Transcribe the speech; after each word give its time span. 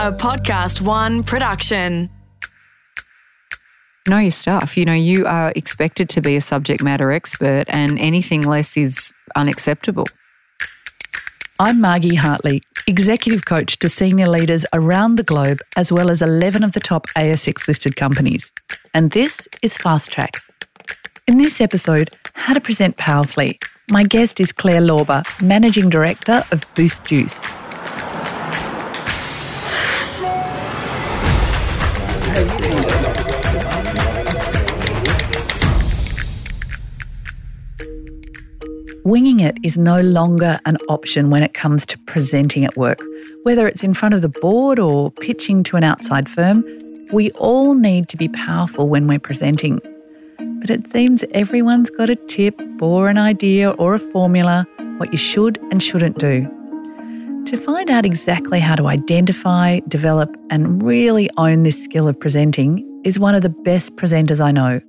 a 0.00 0.10
Podcast 0.10 0.80
One 0.80 1.22
production. 1.22 2.08
Know 4.08 4.16
your 4.16 4.30
stuff. 4.30 4.74
You 4.74 4.86
know, 4.86 4.94
you 4.94 5.26
are 5.26 5.52
expected 5.54 6.08
to 6.08 6.22
be 6.22 6.36
a 6.36 6.40
subject 6.40 6.82
matter 6.82 7.12
expert, 7.12 7.64
and 7.68 7.98
anything 7.98 8.40
less 8.40 8.78
is 8.78 9.12
unacceptable. 9.36 10.06
I'm 11.58 11.82
Margie 11.82 12.14
Hartley, 12.14 12.62
executive 12.86 13.44
coach 13.44 13.78
to 13.80 13.90
senior 13.90 14.26
leaders 14.26 14.64
around 14.72 15.16
the 15.16 15.22
globe, 15.22 15.58
as 15.76 15.92
well 15.92 16.08
as 16.08 16.22
11 16.22 16.64
of 16.64 16.72
the 16.72 16.80
top 16.80 17.06
ASX 17.08 17.68
listed 17.68 17.96
companies. 17.96 18.54
And 18.94 19.10
this 19.10 19.46
is 19.60 19.76
Fast 19.76 20.10
Track. 20.10 20.38
In 21.28 21.36
this 21.36 21.60
episode, 21.60 22.08
How 22.32 22.54
to 22.54 22.60
Present 22.62 22.96
Powerfully, 22.96 23.58
my 23.90 24.04
guest 24.04 24.40
is 24.40 24.50
Claire 24.50 24.80
Lauber, 24.80 25.22
Managing 25.42 25.90
Director 25.90 26.42
of 26.52 26.64
Boost 26.74 27.04
Juice. 27.04 27.46
Winging 39.04 39.40
it 39.40 39.56
is 39.64 39.76
no 39.76 40.00
longer 40.00 40.60
an 40.66 40.76
option 40.88 41.30
when 41.30 41.42
it 41.42 41.52
comes 41.52 41.84
to 41.86 41.98
presenting 41.98 42.64
at 42.64 42.76
work. 42.76 43.00
Whether 43.42 43.66
it's 43.66 43.82
in 43.82 43.92
front 43.92 44.14
of 44.14 44.22
the 44.22 44.28
board 44.28 44.78
or 44.78 45.10
pitching 45.10 45.64
to 45.64 45.76
an 45.76 45.82
outside 45.82 46.28
firm, 46.28 46.62
we 47.12 47.32
all 47.32 47.74
need 47.74 48.08
to 48.10 48.16
be 48.16 48.28
powerful 48.28 48.88
when 48.88 49.08
we're 49.08 49.18
presenting. 49.18 49.80
But 50.38 50.70
it 50.70 50.86
seems 50.88 51.24
everyone's 51.32 51.90
got 51.90 52.08
a 52.08 52.14
tip 52.14 52.60
or 52.80 53.08
an 53.08 53.18
idea 53.18 53.70
or 53.70 53.94
a 53.94 53.98
formula 53.98 54.66
what 54.98 55.10
you 55.10 55.18
should 55.18 55.58
and 55.70 55.82
shouldn't 55.82 56.18
do. 56.18 56.59
To 57.50 57.56
find 57.56 57.90
out 57.90 58.06
exactly 58.06 58.60
how 58.60 58.76
to 58.76 58.86
identify, 58.86 59.80
develop, 59.88 60.32
and 60.50 60.80
really 60.80 61.28
own 61.36 61.64
this 61.64 61.82
skill 61.82 62.06
of 62.06 62.20
presenting 62.20 63.02
is 63.04 63.18
one 63.18 63.34
of 63.34 63.42
the 63.42 63.48
best 63.48 63.96
presenters 63.96 64.38
I 64.38 64.52
know. 64.52 64.80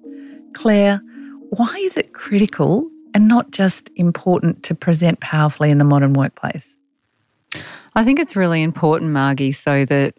Claire, 0.54 1.02
why 1.50 1.76
is 1.78 1.98
it 1.98 2.14
critical 2.14 2.88
and 3.16 3.28
not 3.28 3.50
just 3.50 3.90
important 3.96 4.62
to 4.62 4.76
present 4.76 5.22
powerfully 5.22 5.72
in 5.72 5.80
the 5.80 5.84
modern 5.84 6.14
workplace? 6.14 6.78
I 7.96 8.04
think 8.04 8.20
it's 8.20 8.36
really 8.36 8.62
important, 8.62 9.10
Margie, 9.10 9.54
so 9.54 9.84
that 9.86 10.14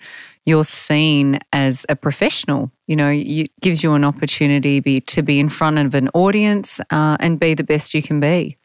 you're 0.45 0.65
seen 0.65 1.39
as 1.53 1.87
a 1.89 1.95
professional. 1.95 2.73
You 2.89 2.97
know, 2.97 3.13
it 3.15 3.53
gives 3.61 3.85
you 3.85 3.93
an 3.93 4.03
opportunity 4.03 4.81
be, 4.81 5.01
to 5.03 5.23
be 5.23 5.39
in 5.39 5.48
front 5.48 5.79
of 5.79 5.95
an 5.95 6.09
audience 6.13 6.81
uh, 6.91 7.17
and 7.20 7.39
be 7.39 7.55
the 7.55 7.63
best 7.63 7.95
you 7.95 8.03
can 8.03 8.19
be. 8.19 8.59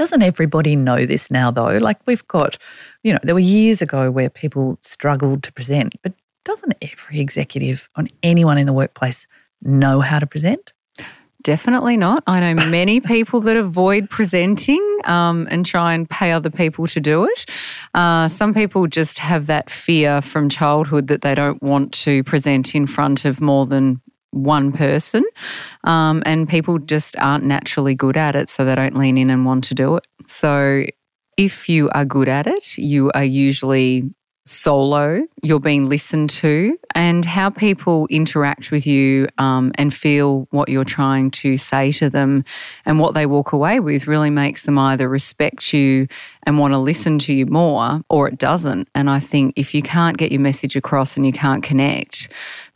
Doesn't 0.00 0.22
everybody 0.22 0.76
know 0.76 1.04
this 1.04 1.30
now, 1.30 1.50
though? 1.50 1.76
Like 1.76 1.98
we've 2.06 2.26
got, 2.26 2.56
you 3.02 3.12
know, 3.12 3.18
there 3.22 3.34
were 3.34 3.38
years 3.38 3.82
ago 3.82 4.10
where 4.10 4.30
people 4.30 4.78
struggled 4.80 5.42
to 5.42 5.52
present, 5.52 5.94
but 6.02 6.14
doesn't 6.42 6.72
every 6.80 7.20
executive 7.20 7.90
on 7.96 8.08
anyone 8.22 8.56
in 8.56 8.66
the 8.66 8.72
workplace 8.72 9.26
know 9.60 10.00
how 10.00 10.18
to 10.18 10.26
present? 10.26 10.72
Definitely 11.42 11.98
not. 11.98 12.22
I 12.26 12.40
know 12.40 12.54
many 12.70 13.00
people 13.00 13.42
that 13.42 13.58
avoid 13.58 14.08
presenting 14.08 14.80
um, 15.04 15.46
and 15.50 15.66
try 15.66 15.92
and 15.92 16.08
pay 16.08 16.32
other 16.32 16.48
people 16.48 16.86
to 16.86 16.98
do 16.98 17.26
it. 17.26 17.44
Uh, 17.92 18.26
some 18.28 18.54
people 18.54 18.86
just 18.86 19.18
have 19.18 19.48
that 19.48 19.68
fear 19.68 20.22
from 20.22 20.48
childhood 20.48 21.08
that 21.08 21.20
they 21.20 21.34
don't 21.34 21.62
want 21.62 21.92
to 22.04 22.24
present 22.24 22.74
in 22.74 22.86
front 22.86 23.26
of 23.26 23.42
more 23.42 23.66
than 23.66 24.00
one 24.30 24.72
person. 24.72 25.24
Um, 25.84 26.22
and 26.26 26.48
people 26.48 26.78
just 26.78 27.18
aren't 27.18 27.44
naturally 27.44 27.94
good 27.94 28.16
at 28.16 28.36
it, 28.36 28.50
so 28.50 28.64
they 28.64 28.74
don't 28.74 28.96
lean 28.96 29.18
in 29.18 29.30
and 29.30 29.44
want 29.44 29.64
to 29.64 29.74
do 29.74 29.96
it. 29.96 30.06
So 30.26 30.84
if 31.36 31.68
you 31.68 31.90
are 31.90 32.04
good 32.04 32.28
at 32.28 32.46
it, 32.46 32.76
you 32.76 33.10
are 33.14 33.24
usually 33.24 34.10
solo, 34.46 35.22
you're 35.42 35.60
being 35.60 35.88
listened 35.88 36.28
to, 36.28 36.76
and 36.94 37.24
how 37.24 37.50
people 37.50 38.06
interact 38.10 38.70
with 38.70 38.86
you 38.86 39.28
um, 39.38 39.70
and 39.76 39.94
feel 39.94 40.48
what 40.50 40.68
you're 40.68 40.84
trying 40.84 41.30
to 41.30 41.56
say 41.56 41.92
to 41.92 42.10
them 42.10 42.44
and 42.84 42.98
what 42.98 43.14
they 43.14 43.26
walk 43.26 43.52
away 43.52 43.78
with 43.78 44.06
really 44.06 44.30
makes 44.30 44.62
them 44.62 44.76
either 44.76 45.08
respect 45.08 45.72
you 45.72 46.08
and 46.44 46.58
want 46.58 46.72
to 46.72 46.78
listen 46.78 47.18
to 47.18 47.32
you 47.32 47.46
more 47.46 48.00
or 48.10 48.28
it 48.28 48.38
doesn't. 48.38 48.88
And 48.94 49.08
I 49.08 49.20
think 49.20 49.52
if 49.56 49.72
you 49.72 49.82
can't 49.82 50.16
get 50.16 50.32
your 50.32 50.40
message 50.40 50.74
across 50.74 51.16
and 51.16 51.24
you 51.24 51.32
can't 51.32 51.62
connect, 51.62 52.28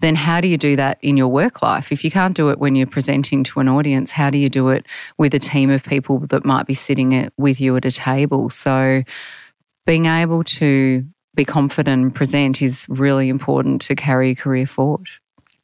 then 0.05 0.15
how 0.15 0.41
do 0.41 0.49
you 0.49 0.59
do 0.59 0.77
that 0.77 0.99
in 1.01 1.17
your 1.17 1.29
work 1.29 1.63
life? 1.63 1.91
If 1.91 2.05
you 2.05 2.11
can't 2.11 2.37
do 2.37 2.51
it 2.51 2.59
when 2.59 2.77
you're 2.77 2.87
presenting 2.87 3.43
to 3.45 3.61
an 3.61 3.69
audience, 3.69 4.11
how 4.11 4.29
do 4.31 4.39
you 4.39 4.51
do 4.51 4.69
it 4.69 4.87
with 5.17 5.35
a 5.35 5.39
team 5.39 5.71
of 5.71 5.83
people 5.83 6.19
that 6.27 6.45
might 6.45 6.67
be 6.67 6.75
sitting 6.75 7.31
with 7.37 7.61
you 7.61 7.77
at 7.77 7.85
a 7.85 7.91
table? 7.91 8.51
So, 8.51 9.03
being 9.87 10.07
able 10.07 10.45
to 10.45 11.05
be 11.35 11.45
confident 11.45 12.03
and 12.03 12.15
present 12.15 12.63
is 12.63 12.87
really 12.89 13.29
important 13.29 13.81
to 13.83 13.95
carry 13.95 14.31
a 14.31 14.35
career 14.35 14.67
forward. 14.67 15.09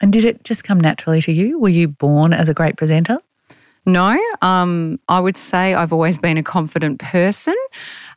And 0.00 0.12
did 0.12 0.24
it 0.24 0.44
just 0.44 0.64
come 0.64 0.80
naturally 0.80 1.20
to 1.22 1.32
you? 1.32 1.58
Were 1.58 1.68
you 1.68 1.88
born 1.88 2.32
as 2.32 2.48
a 2.48 2.54
great 2.54 2.76
presenter? 2.76 3.18
No, 3.86 4.18
um, 4.42 5.00
I 5.08 5.20
would 5.20 5.36
say 5.36 5.74
I've 5.74 5.92
always 5.92 6.18
been 6.18 6.36
a 6.36 6.42
confident 6.42 7.00
person. 7.00 7.56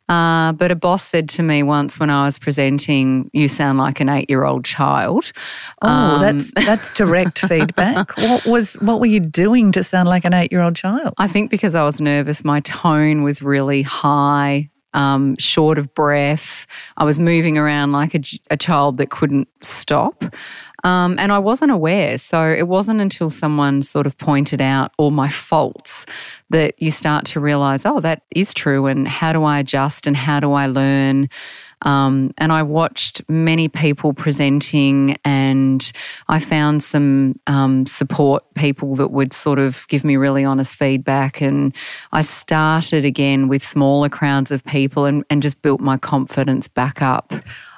Uh, 0.08 0.52
but 0.52 0.70
a 0.70 0.74
boss 0.74 1.02
said 1.02 1.28
to 1.30 1.42
me 1.42 1.62
once 1.62 1.98
when 1.98 2.10
I 2.10 2.24
was 2.24 2.38
presenting, 2.38 3.30
"You 3.32 3.48
sound 3.48 3.78
like 3.78 4.00
an 4.00 4.08
eight-year-old 4.08 4.64
child." 4.64 5.32
Oh, 5.80 5.88
um, 5.88 6.20
that's 6.20 6.52
that's 6.52 6.88
direct 6.94 7.38
feedback. 7.38 8.16
What 8.18 8.44
was 8.44 8.74
what 8.74 9.00
were 9.00 9.06
you 9.06 9.20
doing 9.20 9.72
to 9.72 9.82
sound 9.82 10.08
like 10.08 10.24
an 10.24 10.34
eight-year-old 10.34 10.76
child? 10.76 11.14
I 11.16 11.26
think 11.26 11.50
because 11.50 11.74
I 11.74 11.84
was 11.84 12.00
nervous, 12.00 12.44
my 12.44 12.60
tone 12.60 13.22
was 13.22 13.40
really 13.40 13.82
high 13.82 14.70
um, 14.94 15.36
short 15.38 15.76
of 15.76 15.92
breath. 15.94 16.66
I 16.96 17.04
was 17.04 17.18
moving 17.18 17.58
around 17.58 17.92
like 17.92 18.14
a, 18.14 18.20
a 18.50 18.56
child 18.56 18.96
that 18.98 19.10
couldn't 19.10 19.48
stop. 19.60 20.24
Um, 20.84 21.16
and 21.18 21.32
I 21.32 21.38
wasn't 21.38 21.72
aware. 21.72 22.18
So 22.18 22.46
it 22.46 22.68
wasn't 22.68 23.00
until 23.00 23.30
someone 23.30 23.82
sort 23.82 24.06
of 24.06 24.16
pointed 24.18 24.60
out 24.60 24.92
all 24.98 25.10
my 25.10 25.28
faults 25.28 26.06
that 26.50 26.74
you 26.78 26.90
start 26.90 27.24
to 27.26 27.40
realize, 27.40 27.86
oh, 27.86 28.00
that 28.00 28.22
is 28.30 28.54
true. 28.54 28.86
And 28.86 29.08
how 29.08 29.32
do 29.32 29.44
I 29.44 29.58
adjust 29.58 30.06
and 30.06 30.16
how 30.16 30.40
do 30.40 30.52
I 30.52 30.66
learn? 30.66 31.30
Um, 31.82 32.32
and 32.38 32.52
I 32.52 32.62
watched 32.62 33.22
many 33.28 33.68
people 33.68 34.14
presenting, 34.14 35.18
and 35.22 35.92
I 36.28 36.38
found 36.38 36.82
some 36.82 37.38
um, 37.46 37.86
support 37.86 38.42
people 38.54 38.94
that 38.96 39.08
would 39.08 39.34
sort 39.34 39.58
of 39.58 39.86
give 39.88 40.02
me 40.02 40.16
really 40.16 40.44
honest 40.44 40.76
feedback. 40.76 41.42
And 41.42 41.74
I 42.12 42.22
started 42.22 43.04
again 43.04 43.48
with 43.48 43.62
smaller 43.62 44.08
crowds 44.08 44.50
of 44.50 44.64
people 44.64 45.04
and, 45.04 45.24
and 45.28 45.42
just 45.42 45.60
built 45.60 45.80
my 45.80 45.98
confidence 45.98 46.68
back 46.68 47.02
up. 47.02 47.34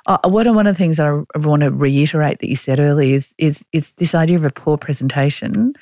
Uh, 0.06 0.18
one, 0.24 0.46
of, 0.46 0.54
one 0.54 0.66
of 0.66 0.74
the 0.74 0.78
things 0.78 1.00
I 1.00 1.22
want 1.34 1.62
to 1.62 1.70
reiterate 1.70 2.38
that 2.38 2.48
you 2.48 2.56
said 2.56 2.78
earlier 2.78 3.16
is, 3.16 3.34
is, 3.38 3.64
is 3.72 3.90
this 3.96 4.14
idea 4.14 4.36
of 4.36 4.44
a 4.44 4.50
poor 4.50 4.76
presentation 4.76 5.74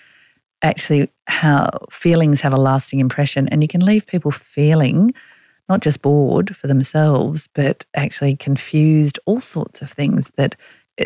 actually 0.63 1.11
how 1.27 1.69
feelings 1.91 2.41
have 2.41 2.55
a 2.55 2.61
lasting 2.61 2.99
impression 2.99 3.47
and 3.51 3.63
you 3.63 3.69
can 3.69 3.85
leave 3.85 4.07
people 4.07 4.31
feeling 4.31 5.13
not 5.69 5.81
just 5.81 6.03
bored 6.03 6.57
for 6.57 6.67
themselves, 6.67 7.49
but 7.55 7.85
actually 7.95 8.37
confused, 8.37 9.19
all 9.27 9.41
sorts 9.41 9.81
of 9.83 9.91
things 9.91 10.31
that 10.37 10.57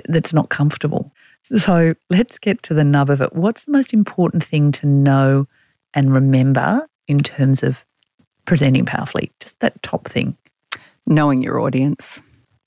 that's 0.08 0.32
not 0.32 0.48
comfortable. 0.48 1.12
So 1.44 1.94
let's 2.10 2.38
get 2.38 2.62
to 2.64 2.74
the 2.74 2.84
nub 2.84 3.10
of 3.10 3.20
it. 3.20 3.34
What's 3.34 3.64
the 3.64 3.72
most 3.72 3.94
important 3.94 4.44
thing 4.44 4.70
to 4.72 4.86
know 4.86 5.46
and 5.94 6.12
remember 6.12 6.86
in 7.06 7.18
terms 7.18 7.62
of 7.62 7.78
presenting 8.44 8.84
powerfully? 8.84 9.32
Just 9.40 9.58
that 9.60 9.82
top 9.82 10.08
thing. 10.08 10.36
Knowing 11.06 11.40
your 11.40 11.60
audience. 11.60 12.20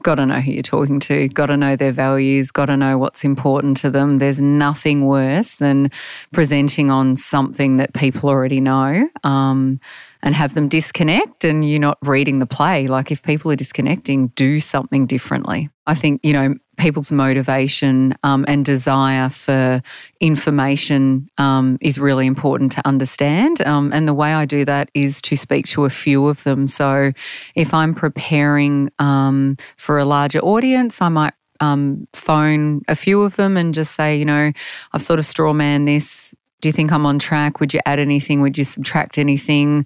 Got 0.04 0.16
to 0.16 0.26
know 0.26 0.40
who 0.42 0.52
you're 0.52 0.64
talking 0.64 1.00
to, 1.02 1.28
got 1.28 1.48
to 1.48 1.58
know 1.58 1.76
their 1.76 1.92
values, 1.92 2.52
got 2.52 2.68
to 2.68 2.78
know 2.78 2.98
what's 2.98 3.24
important 3.24 3.78
to 3.78 3.92
them. 3.92 4.18
There's 4.18 4.42
nothing 4.42 5.06
worse 5.06 5.56
than 5.56 5.92
presenting 6.32 6.90
on 6.90 7.18
something 7.18 7.78
that 7.78 7.94
people 7.94 8.30
already 8.30 8.60
know. 8.60 9.08
Um, 9.24 9.80
and 10.24 10.36
have 10.36 10.54
them 10.54 10.68
disconnect 10.68 11.44
and 11.44 11.68
you're 11.68 11.80
not 11.80 11.98
reading 12.02 12.40
the 12.40 12.46
play. 12.46 12.88
Like 12.88 13.12
if 13.12 13.22
people 13.22 13.52
are 13.52 13.56
disconnecting, 13.56 14.28
do 14.30 14.60
something 14.60 15.06
differently. 15.06 15.70
I 15.88 15.96
think, 15.96 16.22
you 16.24 16.34
know, 16.34 16.56
people's 16.78 17.12
motivation 17.12 18.16
um, 18.24 18.46
and 18.48 18.66
desire 18.66 19.30
for 19.30 19.82
information 20.20 21.30
um, 21.38 21.78
is 21.82 21.98
really 21.98 22.26
important 22.26 22.72
to 22.74 22.88
understand. 22.88 23.62
Um, 23.62 23.92
and 23.94 24.08
the 24.08 24.14
way 24.14 24.34
I 24.34 24.46
do 24.46 24.66
that 24.66 24.90
is 24.94 25.22
to 25.24 25.36
speak 25.36 25.68
to 25.68 25.86
a 25.86 25.90
few 25.90 26.28
of 26.28 26.44
them. 26.44 26.68
So 26.68 27.12
if 27.56 27.74
I'm 27.74 27.94
preparing 27.94 28.90
um, 29.00 29.58
for 29.78 30.00
a 30.00 30.06
larger 30.06 30.40
audience, 30.40 31.02
I 31.02 31.10
might 31.10 31.34
um, 31.60 32.08
phone 32.14 32.82
a 32.88 32.96
few 32.96 33.22
of 33.22 33.36
them 33.36 33.56
and 33.56 33.74
just 33.74 33.94
say, 33.96 34.18
you 34.18 34.26
know, 34.26 34.52
I've 34.94 35.04
sort 35.04 35.20
of 35.20 35.26
straw 35.26 35.54
man 35.54 35.86
this 35.86 36.34
do 36.62 36.70
you 36.70 36.74
think 36.74 36.92
I'm 36.92 37.06
on 37.06 37.20
track? 37.20 37.60
Would 37.60 37.74
you 37.74 37.80
add 37.86 38.00
anything? 38.00 38.42
Would 38.42 38.58
you 38.58 38.64
subtract 38.64 39.18
anything? 39.18 39.86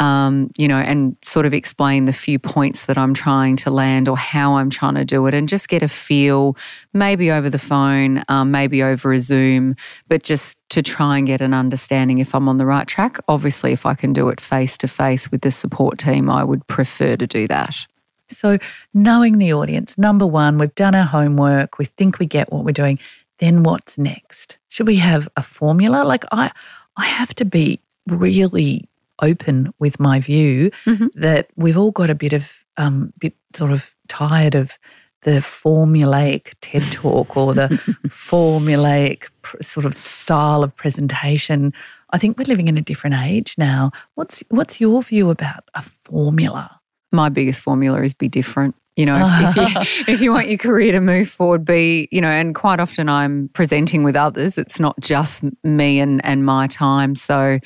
Um, 0.00 0.50
you 0.56 0.66
know, 0.66 0.78
and 0.78 1.16
sort 1.22 1.46
of 1.46 1.54
explain 1.54 2.06
the 2.06 2.12
few 2.12 2.40
points 2.40 2.86
that 2.86 2.98
I'm 2.98 3.14
trying 3.14 3.54
to 3.56 3.70
land 3.70 4.08
or 4.08 4.16
how 4.16 4.56
I'm 4.56 4.68
trying 4.68 4.96
to 4.96 5.04
do 5.04 5.24
it, 5.26 5.34
and 5.34 5.48
just 5.48 5.68
get 5.68 5.84
a 5.84 5.88
feel, 5.88 6.56
maybe 6.92 7.30
over 7.30 7.48
the 7.48 7.60
phone, 7.60 8.24
um, 8.28 8.50
maybe 8.50 8.82
over 8.82 9.12
a 9.12 9.20
Zoom, 9.20 9.76
but 10.08 10.24
just 10.24 10.58
to 10.70 10.82
try 10.82 11.18
and 11.18 11.28
get 11.28 11.40
an 11.40 11.54
understanding 11.54 12.18
if 12.18 12.34
I'm 12.34 12.48
on 12.48 12.56
the 12.56 12.66
right 12.66 12.88
track. 12.88 13.18
Obviously, 13.28 13.72
if 13.72 13.86
I 13.86 13.94
can 13.94 14.12
do 14.12 14.28
it 14.30 14.40
face 14.40 14.76
to 14.78 14.88
face 14.88 15.30
with 15.30 15.42
the 15.42 15.52
support 15.52 15.98
team, 15.98 16.28
I 16.28 16.42
would 16.42 16.66
prefer 16.66 17.16
to 17.16 17.26
do 17.28 17.46
that. 17.46 17.86
So, 18.30 18.58
knowing 18.92 19.38
the 19.38 19.52
audience, 19.52 19.96
number 19.96 20.26
one, 20.26 20.58
we've 20.58 20.74
done 20.74 20.94
our 20.94 21.04
homework, 21.04 21.78
we 21.78 21.84
think 21.84 22.18
we 22.18 22.26
get 22.26 22.52
what 22.52 22.64
we're 22.64 22.72
doing. 22.72 22.98
Then 23.38 23.62
what's 23.62 23.98
next? 23.98 24.58
Should 24.68 24.86
we 24.86 24.96
have 24.96 25.28
a 25.36 25.42
formula? 25.42 26.04
Like, 26.04 26.24
I, 26.32 26.50
I 26.96 27.06
have 27.06 27.34
to 27.36 27.44
be 27.44 27.80
really 28.06 28.88
open 29.22 29.72
with 29.78 29.98
my 29.98 30.20
view 30.20 30.70
mm-hmm. 30.86 31.06
that 31.14 31.48
we've 31.56 31.78
all 31.78 31.90
got 31.90 32.10
a 32.10 32.14
bit 32.14 32.32
of, 32.32 32.64
um, 32.76 33.12
bit 33.18 33.34
sort 33.54 33.70
of 33.70 33.94
tired 34.08 34.54
of 34.54 34.78
the 35.24 35.40
formulaic 35.40 36.54
TED 36.60 36.82
talk 36.92 37.36
or 37.36 37.54
the 37.54 37.68
formulaic 38.06 39.28
sort 39.60 39.86
of 39.86 39.98
style 39.98 40.62
of 40.62 40.76
presentation. 40.76 41.72
I 42.10 42.18
think 42.18 42.38
we're 42.38 42.44
living 42.44 42.68
in 42.68 42.76
a 42.76 42.82
different 42.82 43.16
age 43.16 43.56
now. 43.58 43.90
What's 44.14 44.44
what's 44.50 44.80
your 44.80 45.02
view 45.02 45.30
about 45.30 45.64
a 45.74 45.82
formula? 45.82 46.80
My 47.10 47.28
biggest 47.28 47.60
formula 47.62 48.02
is 48.02 48.14
be 48.14 48.28
different. 48.28 48.76
You 48.96 49.06
know, 49.06 49.16
if, 49.26 49.56
if, 49.56 49.56
you, 49.56 50.04
if 50.14 50.20
you 50.20 50.32
want 50.32 50.48
your 50.48 50.58
career 50.58 50.92
to 50.92 51.00
move 51.00 51.28
forward, 51.28 51.64
be, 51.64 52.08
you 52.12 52.20
know, 52.20 52.30
and 52.30 52.54
quite 52.54 52.78
often 52.78 53.08
I'm 53.08 53.48
presenting 53.48 54.04
with 54.04 54.16
others. 54.16 54.56
It's 54.56 54.78
not 54.78 54.98
just 55.00 55.42
me 55.64 55.98
and, 55.98 56.24
and 56.24 56.44
my 56.44 56.66
time. 56.68 57.16
So 57.16 57.58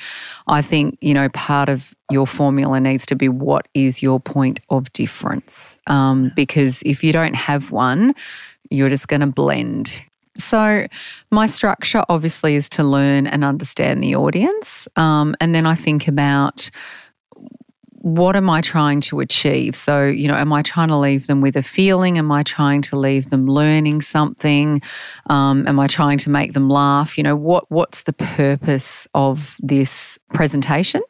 I 0.47 0.63
think, 0.63 0.97
you 1.01 1.13
know, 1.15 1.29
part 1.31 1.69
of 1.69 1.95
your 2.11 2.27
formula 2.27 2.81
needs 2.81 3.05
to 3.07 3.17
be 3.17 3.29
what 3.29 3.69
is 3.75 4.03
your 4.03 4.21
point 4.21 4.61
of 4.71 4.91
difference? 4.93 5.77
Um, 5.87 6.33
because 6.35 6.83
if 6.87 7.05
you 7.05 7.13
don't 7.13 7.35
have 7.35 7.71
one, 7.71 8.15
you're 8.71 8.89
just 8.89 9.09
going 9.09 9.21
to 9.21 9.27
blend. 9.27 10.03
So, 10.39 10.87
my 11.33 11.47
structure 11.47 12.05
obviously 12.09 12.55
is 12.55 12.69
to 12.71 12.85
learn 12.85 13.27
and 13.27 13.45
understand 13.45 14.03
the 14.03 14.15
audience. 14.15 14.87
Um, 14.95 15.35
and 15.41 15.53
then 15.53 15.67
I 15.67 15.75
think 15.75 16.07
about 16.07 16.71
what 18.01 18.37
am 18.37 18.49
I 18.49 18.61
trying 18.61 19.01
to 19.03 19.19
achieve? 19.19 19.75
So, 19.75 20.05
you 20.05 20.29
know, 20.29 20.37
am 20.37 20.53
I 20.53 20.63
trying 20.63 20.89
to 20.89 20.97
leave 20.97 21.27
them 21.27 21.41
with 21.41 21.57
a 21.57 21.63
feeling? 21.63 22.17
Am 22.17 22.31
I 22.31 22.45
trying 22.45 22.81
to 22.83 22.97
leave 22.97 23.31
them 23.31 23.47
learning 23.47 24.03
something? 24.03 24.81
Um, 25.29 25.67
am 25.67 25.81
I 25.81 25.89
trying 25.89 26.19
to 26.19 26.31
make 26.31 26.53
them 26.53 26.71
laugh? 26.71 27.19
You 27.19 27.25
know, 27.25 27.35
what 27.35 27.69
what's 27.71 28.05
the 28.05 28.13
purpose 28.13 29.09
of 29.15 29.57
this 29.61 30.19
presentation? 30.33 31.03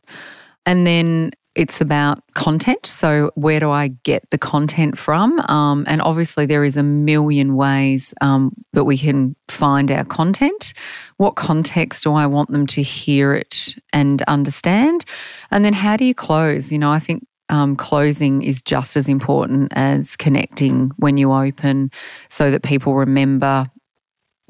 And 0.64 0.86
then 0.86 1.32
it's 1.58 1.80
about 1.80 2.22
content. 2.34 2.86
So, 2.86 3.32
where 3.34 3.58
do 3.58 3.68
I 3.68 3.88
get 3.88 4.30
the 4.30 4.38
content 4.38 4.96
from? 4.96 5.40
Um, 5.40 5.84
and 5.88 6.00
obviously, 6.00 6.46
there 6.46 6.62
is 6.62 6.76
a 6.76 6.84
million 6.84 7.56
ways 7.56 8.14
um, 8.20 8.52
that 8.74 8.84
we 8.84 8.96
can 8.96 9.34
find 9.48 9.90
our 9.90 10.04
content. 10.04 10.72
What 11.16 11.34
context 11.34 12.04
do 12.04 12.14
I 12.14 12.26
want 12.26 12.50
them 12.50 12.68
to 12.68 12.82
hear 12.82 13.34
it 13.34 13.74
and 13.92 14.22
understand? 14.22 15.04
And 15.50 15.64
then, 15.64 15.72
how 15.72 15.96
do 15.96 16.04
you 16.04 16.14
close? 16.14 16.70
You 16.70 16.78
know, 16.78 16.92
I 16.92 17.00
think 17.00 17.26
um, 17.48 17.74
closing 17.74 18.42
is 18.42 18.62
just 18.62 18.96
as 18.96 19.08
important 19.08 19.72
as 19.74 20.16
connecting 20.16 20.92
when 20.96 21.16
you 21.16 21.32
open 21.32 21.90
so 22.28 22.52
that 22.52 22.62
people 22.62 22.94
remember 22.94 23.68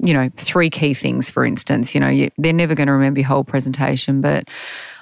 you 0.01 0.13
know 0.13 0.29
three 0.37 0.69
key 0.69 0.93
things 0.93 1.29
for 1.29 1.43
instance 1.43 1.93
you 1.93 1.99
know 1.99 2.07
you, 2.07 2.29
they're 2.37 2.53
never 2.53 2.73
going 2.73 2.87
to 2.87 2.93
remember 2.93 3.19
your 3.19 3.27
whole 3.27 3.43
presentation 3.43 4.21
but 4.21 4.47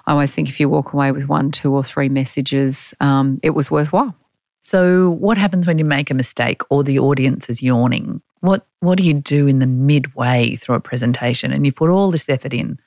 I 0.07 0.11
always 0.11 0.31
think 0.31 0.47
if 0.47 0.59
you 0.59 0.69
walk 0.69 0.93
away 0.93 1.11
with 1.11 1.27
one, 1.27 1.51
two, 1.51 1.73
or 1.73 1.83
three 1.83 2.09
messages, 2.09 2.93
um, 3.01 3.39
it 3.43 3.51
was 3.51 3.69
worthwhile. 3.69 4.15
So, 4.61 5.11
what 5.11 5.37
happens 5.37 5.67
when 5.67 5.77
you 5.77 5.85
make 5.85 6.09
a 6.09 6.13
mistake 6.13 6.61
or 6.69 6.83
the 6.83 6.97
audience 6.99 7.49
is 7.49 7.61
yawning? 7.61 8.21
What 8.39 8.65
What 8.79 8.97
do 8.97 9.03
you 9.03 9.13
do 9.13 9.47
in 9.47 9.59
the 9.59 9.67
midway 9.67 10.55
through 10.55 10.75
a 10.75 10.79
presentation 10.79 11.51
and 11.51 11.65
you 11.65 11.71
put 11.71 11.89
all 11.89 12.09
this 12.09 12.29
effort 12.29 12.53
in? 12.53 12.79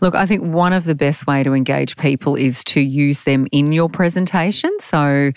Look, 0.00 0.14
I 0.14 0.26
think 0.26 0.42
one 0.42 0.72
of 0.72 0.84
the 0.84 0.94
best 0.94 1.26
way 1.26 1.42
to 1.42 1.52
engage 1.52 1.96
people 1.96 2.34
is 2.34 2.64
to 2.64 2.80
use 2.80 3.24
them 3.24 3.46
in 3.52 3.72
your 3.72 3.88
presentation. 3.88 4.70
So 4.80 5.32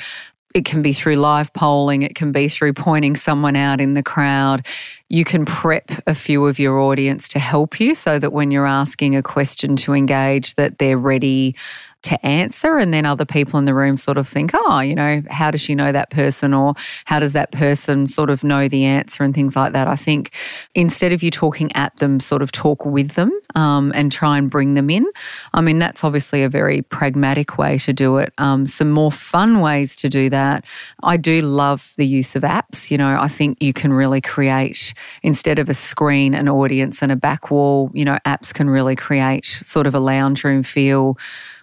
it 0.53 0.65
can 0.65 0.81
be 0.81 0.93
through 0.93 1.15
live 1.15 1.53
polling, 1.53 2.01
it 2.01 2.15
can 2.15 2.31
be 2.31 2.47
through 2.47 2.73
pointing 2.73 3.15
someone 3.15 3.55
out 3.55 3.81
in 3.81 3.93
the 3.93 4.03
crowd. 4.03 4.65
You 5.09 5.23
can 5.23 5.45
prep 5.45 5.91
a 6.07 6.15
few 6.15 6.45
of 6.45 6.59
your 6.59 6.79
audience 6.79 7.27
to 7.29 7.39
help 7.39 7.79
you 7.79 7.95
so 7.95 8.19
that 8.19 8.33
when 8.33 8.51
you're 8.51 8.67
asking 8.67 9.15
a 9.15 9.23
question 9.23 9.75
to 9.77 9.93
engage 9.93 10.55
that 10.55 10.77
they're 10.77 10.97
ready 10.97 11.55
to 12.03 12.25
answer. 12.25 12.77
And 12.77 12.93
then 12.93 13.05
other 13.05 13.25
people 13.25 13.59
in 13.59 13.65
the 13.65 13.73
room 13.73 13.97
sort 13.97 14.17
of 14.17 14.27
think, 14.27 14.51
oh, 14.53 14.79
you 14.79 14.95
know, 14.95 15.21
how 15.29 15.51
does 15.51 15.61
she 15.61 15.75
know 15.75 15.91
that 15.91 16.09
person? 16.09 16.53
Or 16.53 16.73
how 17.05 17.19
does 17.19 17.33
that 17.33 17.51
person 17.51 18.07
sort 18.07 18.29
of 18.29 18.43
know 18.43 18.67
the 18.67 18.85
answer 18.85 19.23
and 19.23 19.33
things 19.33 19.55
like 19.55 19.73
that? 19.73 19.87
I 19.87 19.95
think 19.95 20.31
instead 20.73 21.13
of 21.13 21.21
you 21.21 21.31
talking 21.31 21.71
at 21.75 21.95
them, 21.97 22.19
sort 22.19 22.41
of 22.41 22.51
talk 22.51 22.85
with 22.85 23.11
them 23.11 23.31
um, 23.55 23.91
and 23.95 24.11
try 24.11 24.37
and 24.37 24.49
bring 24.49 24.73
them 24.73 24.89
in. 24.89 25.05
I 25.53 25.61
mean, 25.61 25.79
that's 25.79 26.03
obviously 26.03 26.43
a 26.43 26.49
very 26.49 26.81
pragmatic 26.81 27.57
way 27.57 27.77
to 27.79 27.93
do 27.93 28.17
it. 28.17 28.33
Um, 28.37 28.67
some 28.67 28.91
more 28.91 29.11
fun 29.11 29.59
ways 29.59 29.95
to 29.97 30.09
do 30.09 30.29
that. 30.29 30.65
I 31.03 31.17
do 31.17 31.41
love 31.41 31.93
the 31.97 32.07
use 32.07 32.35
of 32.35 32.43
apps. 32.43 32.89
You 32.89 32.97
know, 32.97 33.17
I 33.19 33.27
think 33.27 33.61
you 33.61 33.73
can 33.73 33.93
really 33.93 34.21
create, 34.21 34.93
instead 35.21 35.59
of 35.59 35.69
a 35.69 35.73
screen, 35.73 36.33
an 36.33 36.49
audience 36.49 37.01
and 37.01 37.11
a 37.11 37.15
back 37.15 37.51
wall, 37.51 37.91
you 37.93 38.05
know, 38.05 38.17
apps 38.25 38.53
can 38.53 38.69
really 38.69 38.95
create 38.95 39.45
sort 39.45 39.87
of 39.87 39.95
a 39.95 39.99
lounge 39.99 40.43
room 40.43 40.63
feel 40.63 41.17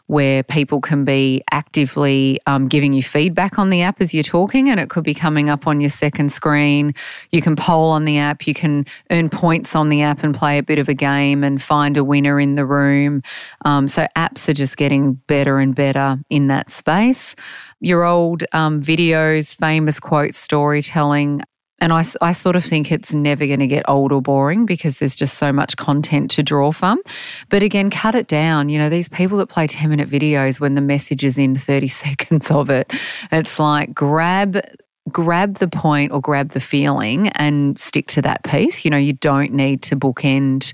where 0.09 0.43
people 0.43 0.81
can 0.81 1.05
be 1.05 1.43
actively 1.51 2.41
um, 2.47 2.67
giving 2.67 2.93
you 2.93 3.03
feedback 3.03 3.59
on 3.59 3.71
the 3.71 3.83
app 3.83 4.01
as 4.01 4.13
you're 4.13 4.23
talking, 4.23 4.69
and 4.69 4.81
it 4.81 4.91
could 4.91 5.05
be 5.05 5.15
coming 5.15 5.49
up 5.49 5.67
on 5.67 5.81
your 5.81 5.91
second 5.91 6.33
screen. 6.33 6.95
You 7.31 7.41
can 7.41 7.57
poll 7.57 7.91
on 7.91 8.05
the 8.05 8.19
app, 8.19 8.47
you 8.47 8.55
can 8.55 8.87
earn 9.11 9.29
points 9.29 9.77
on 9.77 9.91
the 9.91 10.03
app 10.03 10.25
and 10.25 10.35
play 10.35 10.59
a 10.59 10.63
bit 10.63 10.79
of 10.79 10.89
a 10.89 10.95
game 10.95 11.45
and 11.45 11.63
find 11.63 11.97
a 11.97 12.03
winner 12.03 12.41
in 12.41 12.55
the 12.55 12.65
room. 12.65 13.23
Um, 13.65 13.87
so, 13.87 14.07
apps 14.17 14.49
are 14.49 14.55
just 14.55 14.77
getting 14.77 15.15
better 15.29 15.59
and 15.59 15.75
better 15.75 16.19
in 16.31 16.49
that 16.49 16.73
space. 16.73 17.37
Your 17.81 18.05
old 18.05 18.45
um, 18.53 18.83
videos, 18.83 19.55
famous 19.55 20.01
quotes, 20.01 20.39
storytelling 20.39 21.43
and 21.81 21.93
I, 21.93 22.05
I 22.21 22.33
sort 22.33 22.57
of 22.57 22.65
think 22.65 22.91
it's 22.91 23.15
never 23.15 23.47
going 23.47 23.61
to 23.61 23.67
get 23.67 23.89
old 23.89 24.13
or 24.13 24.21
boring 24.21 24.67
because 24.67 24.99
there's 24.99 25.15
just 25.15 25.39
so 25.39 25.53
much 25.53 25.77
content 25.77 26.31
to 26.33 26.43
draw 26.43 26.73
from. 26.73 27.01
But 27.49 27.63
again, 27.63 27.91
cut 27.91 28.15
it 28.15 28.27
down. 28.27 28.69
You 28.69 28.79
know, 28.79 28.89
these 28.89 29.09
people 29.09 29.39
that 29.39 29.49
play 29.49 29.67
10 29.67 29.89
minute 29.89 30.09
videos 30.09 30.61
when 30.61 30.75
the 30.75 30.81
message 30.81 31.25
is 31.25 31.39
in 31.39 31.57
30 31.57 31.89
seconds 31.89 32.51
of 32.51 32.71
it, 32.71 32.93
it's 33.31 33.59
like 33.59 33.95
grab 33.95 34.61
grab 35.09 35.55
the 35.55 35.69
point 35.69 36.13
or 36.13 36.21
grab 36.21 36.51
the 36.51 36.61
feeling 36.61 37.29
and 37.31 37.79
stick 37.79 38.07
to 38.09 38.21
that 38.23 38.43
piece. 38.45 38.85
You 38.85 38.91
know, 38.91 38.99
you 38.99 39.15
don't 39.15 39.53
need 39.53 39.83
to 39.83 39.97
bookend 39.97 40.73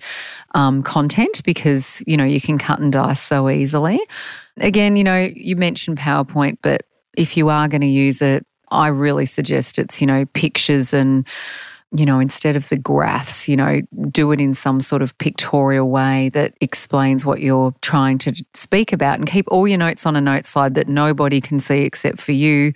um, 0.54 0.82
content 0.82 1.42
because, 1.44 2.02
you 2.06 2.16
know, 2.16 2.24
you 2.24 2.40
can 2.40 2.58
cut 2.58 2.80
and 2.80 2.92
dice 2.92 3.20
so 3.20 3.48
easily. 3.48 4.00
Again, 4.58 4.96
you 4.96 5.04
know, 5.04 5.30
you 5.34 5.56
mentioned 5.56 5.98
PowerPoint, 5.98 6.58
but 6.62 6.82
if 7.16 7.36
you 7.36 7.48
are 7.48 7.68
going 7.68 7.82
to 7.82 7.86
use 7.86 8.20
it, 8.20 8.44
I 8.74 8.88
really 8.88 9.26
suggest 9.26 9.78
it's, 9.78 10.00
you 10.00 10.06
know, 10.06 10.24
pictures 10.26 10.92
and, 10.92 11.26
you 11.96 12.04
know, 12.04 12.18
instead 12.18 12.56
of 12.56 12.68
the 12.70 12.76
graphs, 12.76 13.48
you 13.48 13.56
know, 13.56 13.80
do 14.10 14.32
it 14.32 14.40
in 14.40 14.52
some 14.52 14.80
sort 14.80 15.00
of 15.00 15.16
pictorial 15.18 15.88
way 15.88 16.28
that 16.30 16.54
explains 16.60 17.24
what 17.24 17.40
you're 17.40 17.72
trying 17.82 18.18
to 18.18 18.32
speak 18.52 18.92
about 18.92 19.18
and 19.18 19.28
keep 19.28 19.46
all 19.48 19.68
your 19.68 19.78
notes 19.78 20.04
on 20.04 20.16
a 20.16 20.20
note 20.20 20.44
slide 20.44 20.74
that 20.74 20.88
nobody 20.88 21.40
can 21.40 21.60
see 21.60 21.82
except 21.82 22.20
for 22.20 22.32
you. 22.32 22.72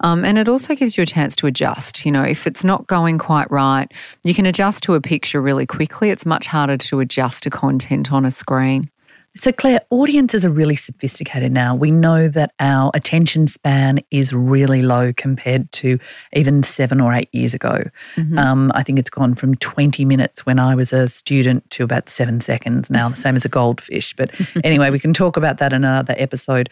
Um, 0.00 0.24
and 0.24 0.38
it 0.38 0.48
also 0.48 0.74
gives 0.74 0.96
you 0.96 1.02
a 1.02 1.06
chance 1.06 1.36
to 1.36 1.46
adjust. 1.46 2.06
You 2.06 2.12
know, 2.12 2.22
if 2.22 2.46
it's 2.46 2.64
not 2.64 2.86
going 2.86 3.18
quite 3.18 3.50
right, 3.50 3.92
you 4.24 4.32
can 4.32 4.46
adjust 4.46 4.82
to 4.84 4.94
a 4.94 5.00
picture 5.00 5.42
really 5.42 5.66
quickly. 5.66 6.08
It's 6.08 6.24
much 6.24 6.46
harder 6.46 6.78
to 6.78 7.00
adjust 7.00 7.42
to 7.42 7.50
content 7.50 8.10
on 8.10 8.24
a 8.24 8.30
screen. 8.30 8.91
So, 9.34 9.50
Claire, 9.50 9.80
audiences 9.88 10.44
are 10.44 10.50
really 10.50 10.76
sophisticated 10.76 11.52
now. 11.52 11.74
We 11.74 11.90
know 11.90 12.28
that 12.28 12.52
our 12.60 12.90
attention 12.92 13.46
span 13.46 14.00
is 14.10 14.34
really 14.34 14.82
low 14.82 15.12
compared 15.14 15.72
to 15.72 15.98
even 16.34 16.62
seven 16.62 17.00
or 17.00 17.14
eight 17.14 17.30
years 17.32 17.54
ago. 17.54 17.84
Mm-hmm. 18.16 18.38
Um, 18.38 18.72
I 18.74 18.82
think 18.82 18.98
it's 18.98 19.08
gone 19.08 19.34
from 19.34 19.54
20 19.54 20.04
minutes 20.04 20.44
when 20.44 20.58
I 20.58 20.74
was 20.74 20.92
a 20.92 21.08
student 21.08 21.68
to 21.70 21.82
about 21.82 22.10
seven 22.10 22.42
seconds 22.42 22.90
now, 22.90 23.08
the 23.08 23.16
same 23.16 23.34
as 23.34 23.46
a 23.46 23.48
goldfish. 23.48 24.14
But 24.14 24.30
anyway, 24.64 24.90
we 24.90 24.98
can 24.98 25.14
talk 25.14 25.38
about 25.38 25.56
that 25.58 25.72
in 25.72 25.82
another 25.82 26.14
episode. 26.18 26.68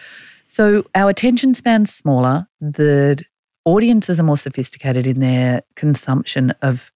So, 0.47 0.85
our 0.95 1.09
attention 1.09 1.55
span's 1.55 1.95
smaller. 1.95 2.47
The 2.61 3.25
audiences 3.65 4.21
are 4.21 4.25
more 4.25 4.39
sophisticated 4.39 5.07
in 5.07 5.21
their 5.21 5.63
consumption 5.77 6.53
of 6.61 6.91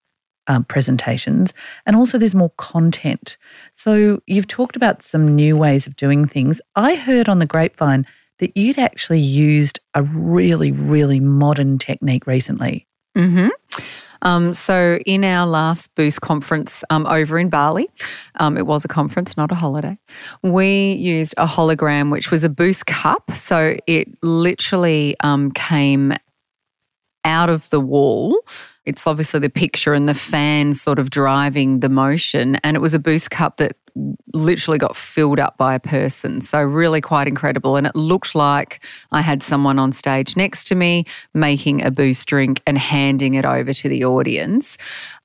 um, 0.46 0.64
presentations, 0.64 1.52
and 1.86 1.96
also 1.96 2.18
there's 2.18 2.34
more 2.34 2.52
content. 2.56 3.36
So 3.74 4.20
you've 4.26 4.48
talked 4.48 4.76
about 4.76 5.02
some 5.02 5.26
new 5.26 5.56
ways 5.56 5.86
of 5.86 5.96
doing 5.96 6.26
things. 6.26 6.60
I 6.76 6.94
heard 6.94 7.28
on 7.28 7.38
the 7.38 7.46
grapevine 7.46 8.06
that 8.38 8.56
you'd 8.56 8.78
actually 8.78 9.20
used 9.20 9.78
a 9.94 10.02
really, 10.02 10.72
really 10.72 11.20
modern 11.20 11.78
technique 11.78 12.26
recently. 12.26 12.86
Mm-hmm. 13.16 13.48
Um, 14.22 14.54
so, 14.54 14.98
in 15.04 15.22
our 15.22 15.46
last 15.46 15.94
Boost 15.94 16.22
conference 16.22 16.82
um, 16.88 17.06
over 17.06 17.38
in 17.38 17.50
Bali, 17.50 17.88
um, 18.36 18.56
it 18.56 18.66
was 18.66 18.84
a 18.84 18.88
conference, 18.88 19.36
not 19.36 19.52
a 19.52 19.54
holiday, 19.54 19.98
we 20.42 20.92
used 20.92 21.34
a 21.36 21.46
hologram, 21.46 22.10
which 22.10 22.30
was 22.30 22.42
a 22.42 22.48
Boost 22.48 22.86
cup. 22.86 23.30
So, 23.32 23.76
it 23.86 24.08
literally 24.22 25.14
um, 25.20 25.52
came 25.52 26.14
out 27.24 27.50
of 27.50 27.68
the 27.70 27.80
wall 27.80 28.38
it's 28.86 29.06
obviously 29.06 29.40
the 29.40 29.50
picture 29.50 29.94
and 29.94 30.08
the 30.08 30.14
fans 30.14 30.80
sort 30.80 30.98
of 30.98 31.10
driving 31.10 31.80
the 31.80 31.88
motion. 31.88 32.56
And 32.56 32.76
it 32.76 32.80
was 32.80 32.94
a 32.94 32.98
boost 32.98 33.30
cup 33.30 33.56
that 33.56 33.76
literally 34.32 34.78
got 34.78 34.96
filled 34.96 35.38
up 35.38 35.56
by 35.56 35.74
a 35.74 35.80
person. 35.80 36.40
So, 36.40 36.60
really 36.60 37.00
quite 37.00 37.28
incredible. 37.28 37.76
And 37.76 37.86
it 37.86 37.94
looked 37.94 38.34
like 38.34 38.84
I 39.12 39.20
had 39.20 39.42
someone 39.42 39.78
on 39.78 39.92
stage 39.92 40.36
next 40.36 40.64
to 40.68 40.74
me 40.74 41.06
making 41.32 41.84
a 41.84 41.90
boost 41.90 42.26
drink 42.26 42.60
and 42.66 42.76
handing 42.76 43.34
it 43.34 43.44
over 43.44 43.72
to 43.72 43.88
the 43.88 44.04
audience. 44.04 44.76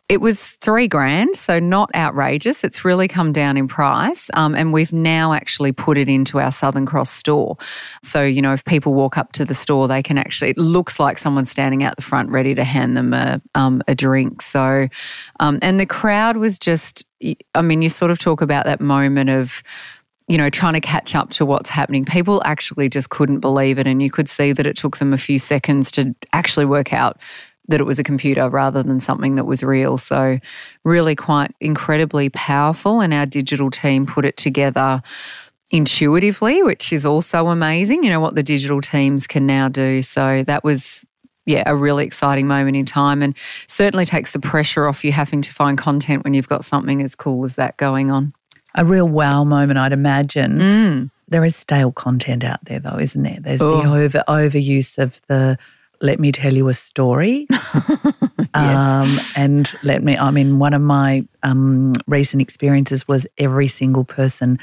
It 0.10 0.22
was 0.22 0.54
three 0.56 0.88
grand, 0.88 1.36
so 1.36 1.60
not 1.60 1.92
outrageous. 1.94 2.64
It's 2.64 2.84
really 2.84 3.08
come 3.08 3.32
down 3.32 3.58
in 3.58 3.68
price. 3.68 4.32
Um, 4.34 4.56
and 4.56 4.74
we've 4.74 4.92
now 4.92 5.34
actually 5.34 5.72
put 5.72 6.00
it 6.00 6.10
into 6.10 6.40
our 6.40 6.52
Southern 6.52 6.88
Cross 6.88 7.12
store. 7.12 7.58
So, 8.02 8.24
you 8.24 8.42
know, 8.42 8.52
if 8.52 8.66
people 8.66 8.96
walk 8.96 9.20
up 9.20 9.34
to 9.34 9.46
the 9.46 9.54
store, 9.54 9.88
they 9.88 10.02
can 10.02 10.18
actually, 10.18 10.50
it 10.50 10.58
looks 10.58 11.00
like 11.00 11.20
someone's 11.20 11.52
standing 11.52 11.84
out 11.84 11.96
the 11.96 12.02
front 12.02 12.32
ready 12.32 12.56
to 12.56 12.64
hand 12.64 12.98
them 12.98 13.14
a, 13.14 13.40
um, 13.54 13.84
a 13.88 13.94
drink. 13.94 14.42
So, 14.42 14.88
um, 15.40 15.60
and 15.62 15.80
the 15.80 15.86
crowd 15.86 16.38
was 16.38 16.58
just, 16.58 17.06
I 17.54 17.62
mean, 17.62 17.84
you 17.84 17.90
sort 17.90 18.10
of 18.10 18.18
talk 18.18 18.42
about 18.42 18.66
that 18.66 18.82
moment 18.82 19.30
of, 19.30 19.62
you 20.28 20.40
know, 20.40 20.50
trying 20.50 20.74
to 20.74 20.82
catch 20.82 21.14
up 21.14 21.30
to 21.32 21.46
what's 21.46 21.70
happening. 21.70 22.06
People 22.06 22.42
actually 22.46 22.90
just 22.90 23.10
couldn't 23.10 23.42
believe 23.42 23.78
it. 23.78 23.86
And 23.86 24.02
you 24.02 24.10
could 24.10 24.30
see 24.30 24.54
that 24.54 24.66
it 24.66 24.76
took 24.76 24.98
them 24.98 25.14
a 25.14 25.18
few 25.18 25.38
seconds 25.38 25.92
to 25.92 26.16
actually 26.34 26.66
work 26.66 26.94
out 26.94 27.20
that 27.70 27.80
it 27.80 27.86
was 27.86 28.00
a 28.00 28.04
computer 28.04 28.50
rather 28.50 28.84
than 28.84 29.00
something 29.00 29.36
that 29.36 29.46
was 29.46 29.64
real. 29.64 29.98
So, 29.98 30.40
really 30.84 31.16
quite 31.16 31.56
incredibly 31.62 32.30
powerful. 32.30 33.00
And 33.00 33.14
our 33.14 33.26
digital 33.26 33.72
team 33.72 34.06
put 34.06 34.26
it 34.26 34.38
together 34.38 35.02
intuitively, 35.72 36.64
which 36.64 36.92
is 36.92 37.06
also 37.06 37.48
amazing, 37.48 38.04
you 38.04 38.10
know, 38.10 38.20
what 38.20 38.36
the 38.36 38.44
digital 38.44 38.82
teams 38.82 39.28
can 39.28 39.46
now 39.46 39.70
do. 39.70 40.02
So, 40.02 40.44
that 40.44 40.64
was. 40.64 41.06
Yeah, 41.46 41.64
a 41.66 41.76
really 41.76 42.06
exciting 42.06 42.46
moment 42.46 42.78
in 42.78 42.86
time 42.86 43.24
and 43.24 43.34
certainly 43.68 44.06
takes 44.06 44.34
the 44.34 44.40
pressure 44.40 44.86
off 44.86 45.04
you 45.04 45.12
having 45.12 45.42
to 45.42 45.52
find 45.52 45.80
content 45.80 46.24
when 46.24 46.36
you've 46.36 46.50
got 46.50 46.64
something 46.64 47.02
as 47.02 47.16
cool 47.16 47.44
as 47.44 47.56
that 47.56 47.76
going 47.78 48.12
on. 48.12 48.34
A 48.76 48.86
real 48.86 49.08
wow 49.08 49.44
moment, 49.44 49.80
I'd 49.80 49.94
imagine. 49.94 50.60
Mm. 50.60 51.12
There 51.28 51.44
is 51.44 51.56
stale 51.56 51.92
content 51.92 52.44
out 52.44 52.64
there, 52.66 52.80
though, 52.80 53.00
isn't 53.00 53.24
there? 53.24 53.38
There's 53.40 53.64
Oh. 53.64 53.82
the 53.82 53.90
over 53.90 54.24
overuse 54.28 55.00
of 55.00 55.24
the 55.28 55.58
"let 56.02 56.20
me 56.20 56.32
tell 56.32 56.54
you 56.54 56.68
a 56.70 56.74
story." 56.74 57.48
um, 58.54 59.18
and 59.36 59.74
let 59.84 60.04
me. 60.04 60.18
I 60.18 60.32
mean, 60.32 60.60
one 60.60 60.74
of 60.74 60.82
my 60.82 61.26
um, 61.44 61.94
recent 62.08 62.42
experiences 62.42 63.08
was 63.08 63.28
every 63.38 63.68
single 63.68 64.04
person 64.04 64.60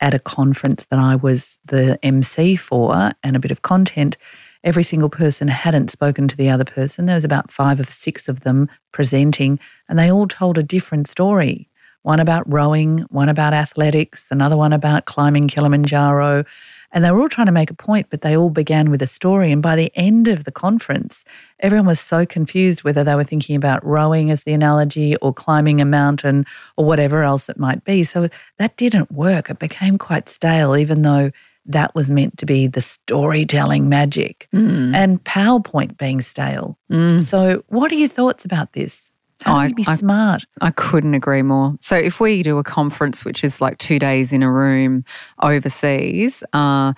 at 0.00 0.14
a 0.14 0.18
conference 0.18 0.86
that 0.90 0.98
I 0.98 1.16
was 1.16 1.58
the 1.64 1.98
MC 2.04 2.56
for, 2.56 3.12
and 3.22 3.36
a 3.36 3.40
bit 3.40 3.50
of 3.50 3.62
content. 3.62 4.16
Every 4.64 4.82
single 4.82 5.08
person 5.08 5.48
hadn't 5.48 5.90
spoken 5.90 6.26
to 6.28 6.36
the 6.36 6.50
other 6.50 6.64
person. 6.64 7.06
There 7.06 7.14
was 7.14 7.24
about 7.24 7.52
five 7.52 7.78
or 7.78 7.84
six 7.84 8.28
of 8.28 8.40
them 8.40 8.68
presenting, 8.92 9.58
and 9.88 9.98
they 9.98 10.10
all 10.10 10.26
told 10.26 10.58
a 10.58 10.62
different 10.62 11.08
story. 11.08 11.68
One 12.02 12.20
about 12.20 12.50
rowing, 12.50 13.00
one 13.10 13.28
about 13.28 13.54
athletics, 13.54 14.26
another 14.30 14.56
one 14.56 14.72
about 14.72 15.04
climbing 15.04 15.48
Kilimanjaro. 15.48 16.44
And 16.92 17.04
they 17.04 17.10
were 17.10 17.20
all 17.20 17.28
trying 17.28 17.46
to 17.46 17.52
make 17.52 17.70
a 17.70 17.74
point, 17.74 18.06
but 18.10 18.22
they 18.22 18.36
all 18.36 18.50
began 18.50 18.90
with 18.90 19.02
a 19.02 19.06
story. 19.06 19.52
And 19.52 19.60
by 19.62 19.76
the 19.76 19.92
end 19.94 20.26
of 20.26 20.44
the 20.44 20.50
conference, 20.50 21.24
everyone 21.60 21.86
was 21.86 22.00
so 22.00 22.24
confused 22.24 22.82
whether 22.82 23.04
they 23.04 23.14
were 23.14 23.24
thinking 23.24 23.56
about 23.56 23.84
rowing 23.84 24.30
as 24.30 24.44
the 24.44 24.52
analogy 24.54 25.14
or 25.16 25.34
climbing 25.34 25.80
a 25.80 25.84
mountain 25.84 26.46
or 26.76 26.86
whatever 26.86 27.22
else 27.22 27.48
it 27.48 27.58
might 27.58 27.84
be. 27.84 28.04
So 28.04 28.28
that 28.58 28.76
didn't 28.76 29.12
work. 29.12 29.50
It 29.50 29.58
became 29.58 29.98
quite 29.98 30.28
stale, 30.28 30.76
even 30.76 31.02
though 31.02 31.30
that 31.66 31.94
was 31.94 32.10
meant 32.10 32.38
to 32.38 32.46
be 32.46 32.66
the 32.66 32.80
storytelling 32.80 33.90
magic 33.90 34.48
Mm. 34.54 34.94
and 34.94 35.22
PowerPoint 35.24 35.98
being 35.98 36.22
stale. 36.22 36.78
Mm. 36.90 37.22
So, 37.22 37.62
what 37.68 37.92
are 37.92 37.96
your 37.96 38.08
thoughts 38.08 38.46
about 38.46 38.72
this? 38.72 39.07
How 39.44 39.56
I- 39.56 39.72
be 39.72 39.84
I- 39.86 39.96
smart? 39.96 40.44
I 40.60 40.70
couldn't 40.70 41.14
agree 41.14 41.42
more. 41.42 41.74
So 41.80 41.96
if 41.96 42.20
we 42.20 42.42
do 42.42 42.58
a 42.58 42.64
conference, 42.64 43.24
which 43.24 43.44
is 43.44 43.60
like 43.60 43.78
two 43.78 43.98
days 43.98 44.32
in 44.32 44.42
a 44.42 44.50
room 44.50 45.04
overseas, 45.42 46.42
uh, 46.52 46.92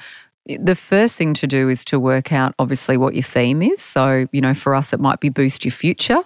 the 0.46 0.74
first 0.74 1.16
thing 1.16 1.34
to 1.34 1.46
do 1.46 1.68
is 1.68 1.84
to 1.84 2.00
work 2.00 2.32
out 2.32 2.54
obviously 2.58 2.96
what 2.96 3.14
your 3.14 3.22
theme 3.22 3.62
is. 3.62 3.80
So 3.80 4.26
you 4.32 4.40
know, 4.40 4.54
for 4.54 4.74
us, 4.74 4.92
it 4.92 5.00
might 5.00 5.20
be 5.20 5.28
boost 5.28 5.64
your 5.64 5.72
future. 5.72 6.22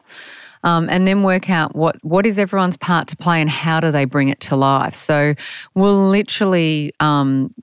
Um, 0.62 0.88
and 0.88 1.06
then 1.06 1.22
work 1.24 1.50
out 1.50 1.76
what 1.76 1.96
what 2.02 2.24
is 2.24 2.38
everyone's 2.38 2.78
part 2.78 3.06
to 3.08 3.16
play 3.18 3.42
and 3.42 3.50
how 3.50 3.80
do 3.80 3.90
they 3.90 4.06
bring 4.06 4.30
it 4.30 4.40
to 4.40 4.56
life. 4.56 4.94
So 4.94 5.34
we'll 5.74 6.08
literally 6.08 6.92
um, 7.00 7.54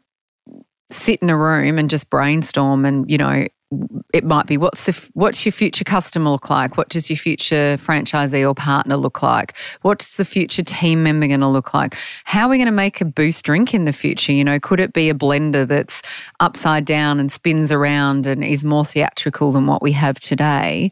sit 0.92 1.20
in 1.20 1.32
a 1.32 1.36
room 1.38 1.80
and 1.80 1.90
just 1.90 2.12
brainstorm, 2.12 2.86
and 2.86 3.10
you 3.10 3.18
know, 3.18 3.48
it 4.14 4.26
might 4.26 4.48
be 4.48 4.58
what's 4.58 4.86
the, 4.86 5.10
what's 5.14 5.46
your 5.46 5.54
future 5.54 5.84
customer 5.84 6.30
look 6.32 6.50
like? 6.50 6.78
What 6.78 6.90
does 6.90 7.10
your 7.10 7.18
future 7.18 7.78
franchisee 7.78 8.48
or 8.48 8.54
partner 8.54 8.98
look 8.98 9.24
like? 9.24 9.56
What's 9.82 10.18
the 10.18 10.26
future 10.26 10.64
team 10.64 11.04
member 11.04 11.28
going 11.28 11.40
to 11.40 11.48
look 11.48 11.74
like? 11.74 11.96
How 12.26 12.48
are 12.48 12.50
we 12.50 12.58
going 12.58 12.66
to 12.66 12.72
make 12.72 13.00
a 13.00 13.06
boost 13.06 13.46
drink 13.46 13.74
in 13.74 13.86
the 13.86 13.94
future? 13.94 14.34
You 14.34 14.44
know, 14.44 14.60
could 14.60 14.80
it 14.80 14.94
be 14.94 15.10
a 15.10 15.14
blender 15.14 15.66
that's 15.68 16.02
upside 16.40 16.86
down 16.86 17.20
and 17.20 17.32
spins 17.32 17.72
around 17.72 18.26
and 18.26 18.44
is 18.44 18.66
more 18.66 18.86
theatrical 18.86 19.52
than 19.52 19.68
what 19.68 19.82
we 19.82 19.94
have 19.94 20.20
today? 20.20 20.92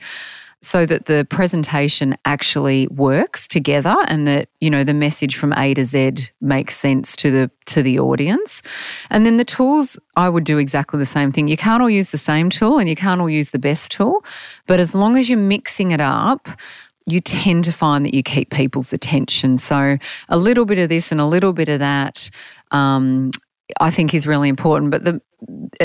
So 0.61 0.85
that 0.85 1.05
the 1.05 1.25
presentation 1.29 2.17
actually 2.25 2.87
works 2.87 3.47
together 3.47 3.95
and 4.07 4.27
that 4.27 4.49
you 4.59 4.69
know 4.69 4.83
the 4.83 4.93
message 4.93 5.35
from 5.35 5.53
A 5.53 5.73
to 5.73 5.85
Z 5.85 6.29
makes 6.41 6.77
sense 6.77 7.15
to 7.17 7.31
the 7.31 7.51
to 7.67 7.81
the 7.81 7.99
audience. 7.99 8.61
And 9.09 9.25
then 9.25 9.37
the 9.37 9.45
tools 9.45 9.97
I 10.15 10.29
would 10.29 10.43
do 10.43 10.57
exactly 10.57 10.99
the 10.99 11.05
same 11.05 11.31
thing. 11.31 11.47
You 11.47 11.57
can't 11.57 11.81
all 11.81 11.89
use 11.89 12.09
the 12.09 12.17
same 12.17 12.49
tool 12.49 12.77
and 12.77 12.89
you 12.89 12.95
can't 12.95 13.21
all 13.21 13.29
use 13.29 13.51
the 13.51 13.59
best 13.59 13.91
tool 13.91 14.23
but 14.67 14.79
as 14.79 14.93
long 14.93 15.15
as 15.17 15.29
you're 15.29 15.37
mixing 15.37 15.91
it 15.91 16.01
up 16.01 16.47
you 17.05 17.21
tend 17.21 17.63
to 17.63 17.71
find 17.71 18.05
that 18.05 18.13
you 18.13 18.21
keep 18.21 18.51
people's 18.51 18.93
attention. 18.93 19.57
So 19.57 19.97
a 20.27 20.37
little 20.37 20.65
bit 20.65 20.77
of 20.77 20.89
this 20.89 21.11
and 21.11 21.19
a 21.19 21.25
little 21.25 21.53
bit 21.53 21.69
of 21.69 21.79
that 21.79 22.29
um, 22.71 23.31
I 23.79 23.89
think 23.91 24.13
is 24.13 24.27
really 24.27 24.49
important. 24.49 24.91
But 24.91 25.05
the 25.05 25.21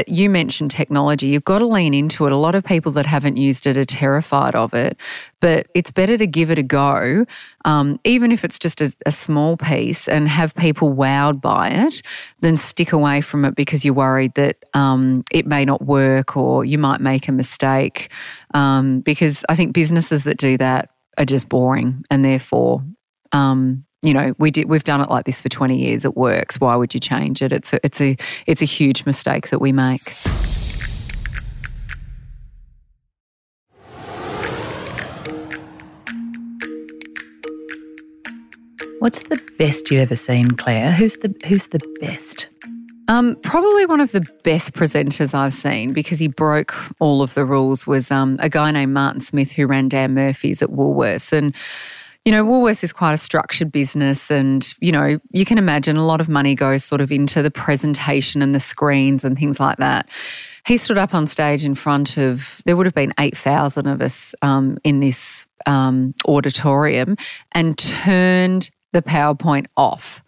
you 0.07 0.29
mentioned 0.29 0.71
technology. 0.71 1.29
You've 1.29 1.45
got 1.45 1.59
to 1.59 1.67
lean 1.67 1.95
into 1.95 2.27
it. 2.27 2.33
A 2.33 2.37
lot 2.37 2.55
of 2.55 2.65
people 2.65 2.91
that 2.93 3.07
haven't 3.07 3.37
used 3.37 3.67
it 3.67 3.77
are 3.77 3.85
terrified 3.85 4.55
of 4.55 4.75
it, 4.75 4.97
but 5.41 5.69
it's 5.75 5.91
better 5.91 6.19
to 6.19 6.27
give 6.27 6.51
it 6.51 6.59
a 6.59 6.63
go, 6.63 7.25
um, 7.65 8.01
even 8.05 8.33
if 8.33 8.45
it's 8.45 8.59
just 8.59 8.81
a, 8.81 8.95
a 9.07 9.13
small 9.13 9.57
piece, 9.57 10.09
and 10.09 10.29
have 10.29 10.55
people 10.55 10.95
wowed 10.95 11.41
by 11.41 11.69
it, 11.69 12.03
than 12.41 12.57
stick 12.57 12.93
away 12.93 13.21
from 13.21 13.45
it 13.45 13.55
because 13.55 13.85
you're 13.85 13.95
worried 13.95 14.35
that 14.35 14.57
um, 14.75 15.23
it 15.31 15.47
may 15.47 15.65
not 15.65 15.83
work 15.83 16.37
or 16.37 16.65
you 16.65 16.79
might 16.79 17.01
make 17.01 17.29
a 17.29 17.33
mistake. 17.33 18.11
Um, 18.53 19.01
because 19.01 19.45
I 19.49 19.55
think 19.55 19.73
businesses 19.73 20.25
that 20.25 20.39
do 20.39 20.57
that 20.59 20.91
are 21.19 21.25
just 21.25 21.49
boring, 21.49 22.05
and 22.11 22.25
therefore 22.25 22.83
um, 23.33 23.85
you 24.05 24.13
know, 24.13 24.35
we 24.39 24.51
did 24.51 24.69
we've 24.69 24.85
done 24.85 25.01
it 25.01 25.09
like 25.09 25.25
this 25.25 25.41
for 25.41 25.49
20 25.49 25.77
years. 25.77 26.05
It 26.05 26.17
works. 26.17 26.61
Why 26.61 26.77
would 26.77 26.93
you 26.93 27.01
change 27.01 27.41
it? 27.43 27.53
It's 27.53 27.73
a, 27.73 27.81
it's 27.85 28.01
a 28.01 28.17
it's 28.47 28.63
a 28.63 28.67
huge 28.67 29.07
mistake 29.07 29.49
that 29.49 29.61
we 29.61 29.73
make. 29.73 30.15
What's 38.99 39.23
the 39.25 39.41
best 39.59 39.91
you've 39.91 40.01
ever 40.01 40.17
seen, 40.17 40.51
Claire? 40.53 40.93
Who's 40.93 41.17
the 41.17 41.35
Who's 41.47 41.69
the 41.69 41.81
best? 42.01 42.49
Um, 43.07 43.37
probably 43.43 43.85
one 43.85 44.01
of 44.01 44.13
the 44.13 44.27
best 44.45 44.73
presenters 44.73 45.35
I've 45.35 45.53
seen 45.53 45.93
because 45.93 46.19
he 46.19 46.29
broke 46.29 46.75
all 47.01 47.21
of 47.21 47.35
the 47.35 47.45
rules 47.45 47.87
was 47.87 48.11
um, 48.11 48.39
a 48.41 48.49
guy 48.49 48.71
named 48.71 48.95
Martin 48.95 49.21
Smith 49.21 49.53
who 49.53 49.67
ran 49.67 49.89
Dan 49.89 50.15
Murphy's 50.15 50.63
at 50.63 50.71
Woolworths 50.71 51.33
and. 51.33 51.55
You 52.25 52.33
know, 52.33 52.45
Woolworths 52.45 52.83
is 52.83 52.93
quite 52.93 53.12
a 53.12 53.19
structured 53.19 53.71
business, 53.71 54.31
and 54.31 54.73
you 54.81 54.93
know, 54.93 55.19
you 55.33 55.45
can 55.45 55.59
imagine 55.59 55.97
a 55.97 56.07
lot 56.07 56.21
of 56.21 56.28
money 56.28 56.54
goes 56.54 56.83
sort 56.83 57.02
of 57.02 57.12
into 57.12 57.43
the 57.43 57.50
presentation 57.50 58.40
and 58.40 58.54
the 58.54 58.61
screens 58.61 59.25
and 59.25 59.37
things 59.37 59.61
like 59.61 59.76
that. 59.76 60.09
He 60.66 60.78
stood 60.78 60.97
up 60.97 61.12
on 61.12 61.26
stage 61.26 61.64
in 61.64 61.75
front 61.75 62.16
of, 62.16 62.62
there 62.64 62.76
would 62.76 62.87
have 62.87 62.95
been 62.95 63.12
8,000 63.21 63.87
of 63.87 64.00
us 64.00 64.35
um, 64.40 64.78
in 64.83 65.00
this 65.00 65.47
um, 65.66 66.14
auditorium 66.26 67.19
and 67.52 67.76
turned 67.76 68.71
the 68.93 69.02
PowerPoint 69.02 69.66
off. 69.76 70.23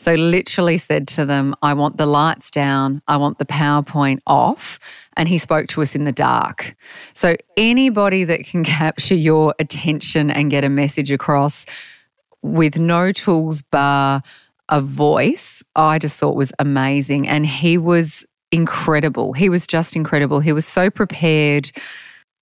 So, 0.00 0.14
literally 0.14 0.76
said 0.78 1.08
to 1.08 1.24
them, 1.24 1.54
I 1.62 1.72
want 1.74 1.96
the 1.96 2.06
lights 2.06 2.50
down, 2.50 3.00
I 3.06 3.16
want 3.16 3.38
the 3.38 3.46
PowerPoint 3.46 4.20
off. 4.26 4.78
And 5.16 5.28
he 5.28 5.38
spoke 5.38 5.68
to 5.68 5.82
us 5.82 5.94
in 5.94 6.04
the 6.04 6.12
dark. 6.12 6.74
So, 7.14 7.36
anybody 7.56 8.24
that 8.24 8.44
can 8.44 8.64
capture 8.64 9.14
your 9.14 9.54
attention 9.58 10.30
and 10.30 10.50
get 10.50 10.64
a 10.64 10.68
message 10.68 11.10
across 11.10 11.64
with 12.42 12.78
no 12.78 13.12
tools 13.12 13.62
bar 13.62 14.22
a 14.68 14.80
voice, 14.80 15.62
I 15.76 15.98
just 15.98 16.16
thought 16.16 16.36
was 16.36 16.52
amazing. 16.58 17.28
And 17.28 17.46
he 17.46 17.78
was 17.78 18.24
incredible. 18.50 19.32
He 19.32 19.48
was 19.48 19.66
just 19.66 19.96
incredible. 19.96 20.40
He 20.40 20.52
was 20.52 20.66
so 20.66 20.90
prepared 20.90 21.70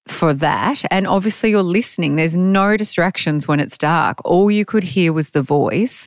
for 0.07 0.35
that. 0.35 0.83
And 0.91 1.07
obviously, 1.07 1.51
you're 1.51 1.63
listening. 1.63 2.17
There's 2.17 2.37
no 2.37 2.77
distractions 2.77 3.47
when 3.47 3.61
it's 3.61 3.79
dark. 3.79 4.19
All 4.25 4.51
you 4.51 4.65
could 4.65 4.85
hear 4.85 5.13
was 5.13 5.31
the 5.31 5.43
voice. 5.43 6.07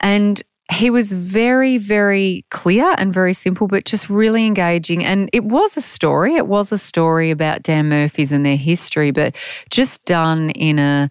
And 0.00 0.42
he 0.72 0.90
was 0.90 1.12
very, 1.12 1.78
very 1.78 2.44
clear 2.50 2.94
and 2.98 3.12
very 3.12 3.34
simple, 3.34 3.68
but 3.68 3.84
just 3.84 4.08
really 4.08 4.46
engaging. 4.46 5.04
And 5.04 5.28
it 5.32 5.44
was 5.44 5.76
a 5.76 5.80
story. 5.82 6.36
It 6.36 6.46
was 6.46 6.72
a 6.72 6.78
story 6.78 7.30
about 7.30 7.62
Dan 7.62 7.88
Murphy's 7.88 8.32
and 8.32 8.44
their 8.44 8.56
history, 8.56 9.10
but 9.10 9.36
just 9.70 10.04
done 10.04 10.50
in 10.50 10.78
a 10.78 11.10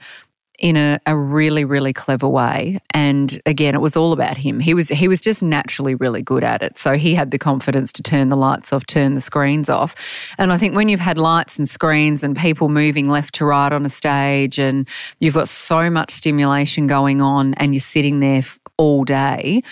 in 0.61 0.77
a, 0.77 0.99
a 1.07 1.17
really, 1.17 1.65
really 1.65 1.91
clever 1.91 2.29
way. 2.29 2.79
And 2.91 3.41
again, 3.47 3.73
it 3.73 3.81
was 3.81 3.97
all 3.97 4.13
about 4.13 4.37
him. 4.37 4.59
He 4.59 4.75
was 4.75 4.89
he 4.89 5.07
was 5.07 5.19
just 5.19 5.41
naturally 5.41 5.95
really 5.95 6.21
good 6.21 6.43
at 6.43 6.61
it. 6.61 6.77
So 6.77 6.93
he 6.93 7.15
had 7.15 7.31
the 7.31 7.39
confidence 7.39 7.91
to 7.93 8.03
turn 8.03 8.29
the 8.29 8.37
lights 8.37 8.71
off, 8.71 8.85
turn 8.85 9.15
the 9.15 9.21
screens 9.21 9.69
off. 9.69 9.95
And 10.37 10.53
I 10.53 10.57
think 10.57 10.75
when 10.75 10.87
you've 10.87 10.99
had 10.99 11.17
lights 11.17 11.57
and 11.57 11.67
screens 11.67 12.23
and 12.23 12.37
people 12.37 12.69
moving 12.69 13.09
left 13.09 13.33
to 13.35 13.45
right 13.45 13.73
on 13.73 13.85
a 13.85 13.89
stage 13.89 14.59
and 14.59 14.87
you've 15.19 15.33
got 15.33 15.49
so 15.49 15.89
much 15.89 16.11
stimulation 16.11 16.85
going 16.85 17.21
on 17.21 17.55
and 17.55 17.73
you're 17.73 17.81
sitting 17.81 18.19
there 18.19 18.43
all 18.77 19.03
day, 19.03 19.63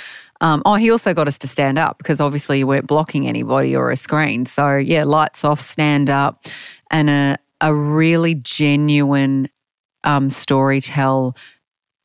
um, 0.41 0.63
oh, 0.65 0.74
he 0.74 0.89
also 0.89 1.13
got 1.13 1.27
us 1.27 1.38
to 1.39 1.48
stand 1.48 1.77
up 1.77 2.00
because 2.00 2.19
obviously 2.19 2.58
you 2.60 2.67
weren't 2.67 2.88
blocking 2.88 3.27
anybody 3.27 3.75
or 3.75 3.91
a 3.91 3.96
screen. 3.96 4.48
So, 4.48 4.75
yeah, 4.77 5.03
lights 5.03 5.46
off, 5.46 5.60
stand 5.60 6.10
up, 6.10 6.46
and 6.89 7.10
a, 7.12 7.38
a 7.62 7.74
really 7.74 8.34
genuine 8.36 9.50
um, 10.03 10.29
story 10.29 10.82
tell 10.82 11.36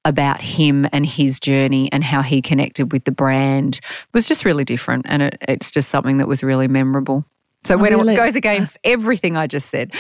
about 0.05 0.41
him 0.41 0.87
and 0.93 1.07
his 1.07 1.41
journey 1.41 1.91
and 1.91 2.05
how 2.05 2.23
he 2.23 2.43
connected 2.43 2.93
with 2.93 3.05
the 3.05 3.11
brand 3.11 3.81
was 4.13 4.29
just 4.29 4.45
really 4.45 4.65
different. 4.65 5.07
And 5.09 5.23
it, 5.23 5.39
it's 5.43 5.71
just 5.71 5.89
something 5.89 6.19
that 6.19 6.29
was 6.29 6.43
really 6.43 6.69
memorable. 6.69 7.25
So 7.65 7.77
oh, 7.77 7.79
when 7.79 7.95
really? 7.95 8.13
it 8.13 8.17
goes 8.17 8.37
against 8.37 8.79
everything 8.85 9.37
I 9.37 9.47
just 9.47 9.71
said. 9.71 9.93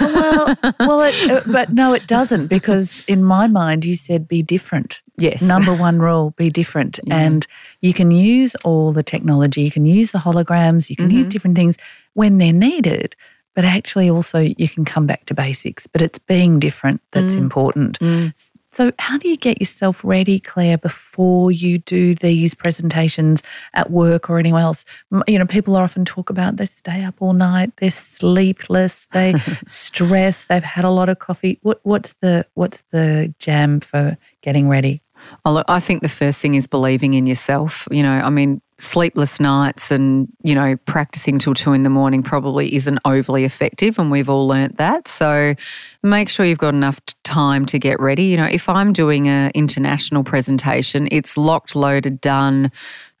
well, 0.00 0.56
well, 0.80 1.02
it, 1.02 1.44
but 1.46 1.70
no, 1.70 1.92
it 1.92 2.06
doesn't 2.06 2.46
because 2.46 3.04
in 3.06 3.22
my 3.22 3.46
mind 3.46 3.84
you 3.84 3.94
said 3.94 4.26
be 4.26 4.42
different. 4.42 5.02
Yes. 5.18 5.42
Number 5.42 5.74
one 5.74 5.98
rule: 5.98 6.30
be 6.38 6.48
different, 6.48 6.98
yeah. 7.04 7.18
and 7.18 7.46
you 7.82 7.92
can 7.92 8.10
use 8.10 8.54
all 8.64 8.92
the 8.92 9.02
technology. 9.02 9.60
You 9.60 9.70
can 9.70 9.84
use 9.84 10.12
the 10.12 10.18
holograms. 10.18 10.88
You 10.88 10.96
can 10.96 11.08
mm-hmm. 11.08 11.18
use 11.18 11.26
different 11.26 11.56
things 11.56 11.76
when 12.14 12.38
they're 12.38 12.54
needed. 12.54 13.14
But 13.54 13.64
actually, 13.64 14.08
also 14.08 14.38
you 14.40 14.68
can 14.68 14.84
come 14.84 15.06
back 15.06 15.26
to 15.26 15.34
basics. 15.34 15.86
But 15.86 16.02
it's 16.02 16.18
being 16.18 16.58
different 16.58 17.00
that's 17.12 17.34
mm. 17.34 17.38
important. 17.38 17.98
Mm. 17.98 18.32
So, 18.72 18.92
how 19.00 19.18
do 19.18 19.28
you 19.28 19.36
get 19.36 19.58
yourself 19.58 20.00
ready, 20.04 20.38
Claire, 20.38 20.78
before 20.78 21.50
you 21.50 21.78
do 21.78 22.14
these 22.14 22.54
presentations 22.54 23.42
at 23.74 23.90
work 23.90 24.30
or 24.30 24.38
anywhere 24.38 24.62
else? 24.62 24.84
You 25.26 25.40
know, 25.40 25.46
people 25.46 25.74
often 25.76 26.04
talk 26.04 26.30
about 26.30 26.56
they 26.56 26.66
stay 26.66 27.02
up 27.02 27.16
all 27.18 27.32
night, 27.32 27.72
they're 27.78 27.90
sleepless, 27.90 29.08
they 29.12 29.34
stress, 29.66 30.44
they've 30.44 30.62
had 30.62 30.84
a 30.84 30.90
lot 30.90 31.08
of 31.08 31.18
coffee. 31.18 31.58
What, 31.62 31.80
what's 31.82 32.14
the 32.20 32.46
what's 32.54 32.82
the 32.92 33.34
jam 33.40 33.80
for 33.80 34.16
getting 34.40 34.68
ready? 34.68 35.02
Oh, 35.44 35.52
look, 35.52 35.66
I 35.68 35.80
think 35.80 36.02
the 36.02 36.08
first 36.08 36.40
thing 36.40 36.54
is 36.54 36.66
believing 36.66 37.14
in 37.14 37.26
yourself. 37.26 37.88
You 37.90 38.04
know, 38.04 38.12
I 38.12 38.30
mean, 38.30 38.62
sleepless 38.80 39.38
nights 39.38 39.90
and, 39.90 40.28
you 40.42 40.54
know, 40.54 40.76
practicing 40.86 41.38
till 41.38 41.54
two 41.54 41.72
in 41.72 41.82
the 41.82 41.90
morning 41.90 42.22
probably 42.22 42.74
isn't 42.74 42.98
overly 43.04 43.44
effective. 43.44 43.98
And 43.98 44.10
we've 44.10 44.28
all 44.28 44.48
learnt 44.48 44.78
that. 44.78 45.06
So 45.06 45.54
make 46.02 46.28
sure 46.28 46.46
you've 46.46 46.58
got 46.58 46.74
enough 46.74 46.98
time 47.22 47.66
to 47.66 47.78
get 47.78 48.00
ready. 48.00 48.24
You 48.24 48.38
know, 48.38 48.46
if 48.46 48.68
I'm 48.68 48.92
doing 48.92 49.28
an 49.28 49.52
international 49.54 50.24
presentation, 50.24 51.08
it's 51.10 51.36
locked, 51.36 51.76
loaded, 51.76 52.20
done 52.20 52.72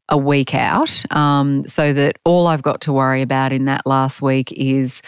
a 0.08 0.18
week 0.18 0.54
out 0.54 1.04
um, 1.14 1.64
so 1.66 1.92
that 1.92 2.18
all 2.24 2.46
I've 2.46 2.62
got 2.62 2.80
to 2.82 2.92
worry 2.92 3.22
about 3.22 3.52
in 3.52 3.66
that 3.66 3.86
last 3.86 4.20
week 4.20 4.52
is 4.52 5.02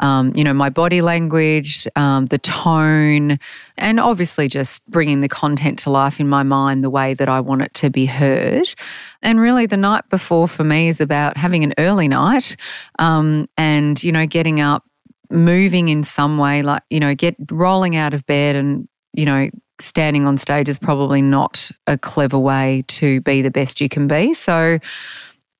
um, 0.00 0.32
you 0.34 0.44
know, 0.44 0.52
my 0.52 0.68
body 0.68 1.00
language, 1.00 1.86
um, 1.96 2.26
the 2.26 2.38
tone, 2.38 3.38
and 3.76 4.00
obviously 4.00 4.48
just 4.48 4.84
bringing 4.86 5.20
the 5.20 5.28
content 5.28 5.78
to 5.80 5.90
life 5.90 6.20
in 6.20 6.28
my 6.28 6.42
mind 6.42 6.84
the 6.84 6.90
way 6.90 7.14
that 7.14 7.28
I 7.28 7.40
want 7.40 7.62
it 7.62 7.74
to 7.74 7.90
be 7.90 8.06
heard. 8.06 8.74
And 9.22 9.40
really, 9.40 9.66
the 9.66 9.76
night 9.76 10.08
before 10.10 10.48
for 10.48 10.64
me 10.64 10.88
is 10.88 11.00
about 11.00 11.36
having 11.36 11.64
an 11.64 11.72
early 11.78 12.08
night 12.08 12.56
um, 12.98 13.48
and, 13.56 14.02
you 14.02 14.12
know, 14.12 14.26
getting 14.26 14.60
up, 14.60 14.84
moving 15.30 15.88
in 15.88 16.04
some 16.04 16.38
way, 16.38 16.62
like, 16.62 16.82
you 16.90 17.00
know, 17.00 17.14
get 17.14 17.36
rolling 17.50 17.96
out 17.96 18.14
of 18.14 18.24
bed 18.26 18.56
and, 18.56 18.88
you 19.12 19.24
know, 19.24 19.48
standing 19.80 20.26
on 20.26 20.38
stage 20.38 20.68
is 20.68 20.78
probably 20.78 21.20
not 21.20 21.70
a 21.86 21.98
clever 21.98 22.38
way 22.38 22.84
to 22.88 23.20
be 23.22 23.42
the 23.42 23.50
best 23.50 23.80
you 23.80 23.88
can 23.88 24.06
be. 24.06 24.32
So, 24.34 24.78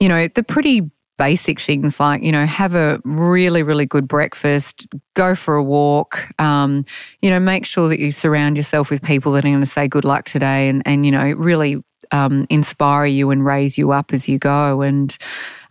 you 0.01 0.09
know, 0.09 0.29
the 0.29 0.43
pretty 0.43 0.91
basic 1.19 1.61
things 1.61 1.99
like, 1.99 2.23
you 2.23 2.33
know, 2.33 2.47
have 2.47 2.75
a 2.75 3.01
really, 3.05 3.63
really 3.63 3.87
good 3.87 4.07
breakfast, 4.07 4.87
go 5.15 5.35
for 5.35 5.55
a 5.57 5.63
walk, 5.63 6.29
um, 6.39 6.85
you 7.23 7.31
know, 7.31 7.41
make 7.41 7.65
sure 7.67 7.89
that 7.89 7.99
you 7.99 8.13
surround 8.13 8.57
yourself 8.57 8.91
with 8.91 9.03
people 9.03 9.33
that 9.33 9.45
are 9.45 9.49
going 9.49 9.61
to 9.61 9.67
say 9.67 9.89
good 9.89 10.05
luck 10.05 10.25
today 10.25 10.69
and, 10.69 10.83
and 10.87 11.05
you 11.07 11.13
know, 11.13 11.31
really 11.33 11.83
um, 12.13 12.47
inspire 12.51 13.07
you 13.07 13.31
and 13.31 13.45
raise 13.45 13.77
you 13.77 13.93
up 13.93 14.13
as 14.13 14.29
you 14.29 14.39
go 14.39 14.83
and 14.83 15.17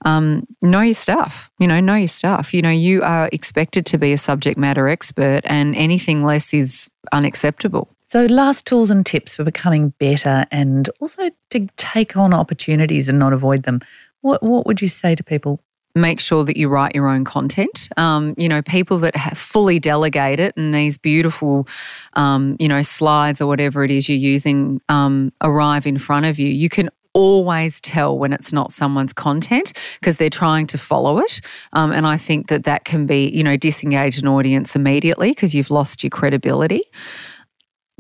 um, 0.04 0.46
know 0.62 0.82
your 0.82 0.96
stuff. 0.96 1.50
You 1.60 1.68
know, 1.68 1.80
know 1.80 1.96
your 1.96 2.08
stuff. 2.08 2.54
You 2.54 2.62
know, 2.62 2.70
you 2.70 3.02
are 3.04 3.30
expected 3.32 3.86
to 3.88 3.98
be 3.98 4.14
a 4.14 4.18
subject 4.18 4.58
matter 4.58 4.88
expert 4.88 5.42
and 5.46 5.76
anything 5.76 6.24
less 6.24 6.54
is 6.54 6.90
unacceptable. 7.12 7.90
So, 8.08 8.26
last 8.28 8.68
tools 8.68 8.92
and 8.92 9.06
tips 9.06 9.36
for 9.36 9.44
becoming 9.44 9.90
better 10.00 10.46
and 10.52 10.90
also 11.00 11.32
to 11.50 11.68
take 11.76 12.16
on 12.16 12.34
opportunities 12.34 13.10
and 13.10 13.18
not 13.18 13.34
avoid 13.34 13.64
them. 13.64 13.82
What 14.26 14.42
what 14.42 14.66
would 14.66 14.82
you 14.82 14.88
say 14.88 15.14
to 15.14 15.24
people? 15.24 15.60
Make 15.94 16.20
sure 16.20 16.44
that 16.46 16.58
you 16.58 16.68
write 16.68 16.96
your 16.96 17.08
own 17.08 17.26
content. 17.26 17.90
Um, 17.96 18.34
you 18.40 18.50
know, 18.50 18.64
people 18.64 18.98
that 18.98 19.16
fully 19.38 19.78
delegate 19.78 20.40
it 20.40 20.58
and 20.58 20.74
these 20.74 20.98
beautiful, 20.98 21.68
um, 22.14 22.58
you 22.60 22.68
know, 22.68 22.82
slides 22.82 23.40
or 23.40 23.46
whatever 23.46 23.84
it 23.84 23.92
is 23.92 24.10
you're 24.10 24.18
using 24.18 24.82
um, 24.90 25.32
arrive 25.42 25.86
in 25.86 26.00
front 26.00 26.26
of 26.26 26.40
you. 26.40 26.48
You 26.48 26.70
can 26.70 26.90
always 27.14 27.80
tell 27.80 28.18
when 28.18 28.34
it's 28.34 28.52
not 28.52 28.72
someone's 28.72 29.14
content 29.14 29.74
because 30.00 30.18
they're 30.18 30.30
trying 30.32 30.66
to 30.68 30.80
follow 30.80 31.20
it. 31.20 31.40
Um, 31.74 31.92
and 31.92 32.08
I 32.08 32.18
think 32.18 32.48
that 32.48 32.64
that 32.64 32.84
can 32.84 33.06
be, 33.06 33.30
you 33.30 33.44
know, 33.44 33.58
disengage 33.58 34.18
an 34.18 34.28
audience 34.28 34.76
immediately 34.76 35.30
because 35.30 35.54
you've 35.54 35.70
lost 35.70 36.04
your 36.04 36.10
credibility 36.10 36.82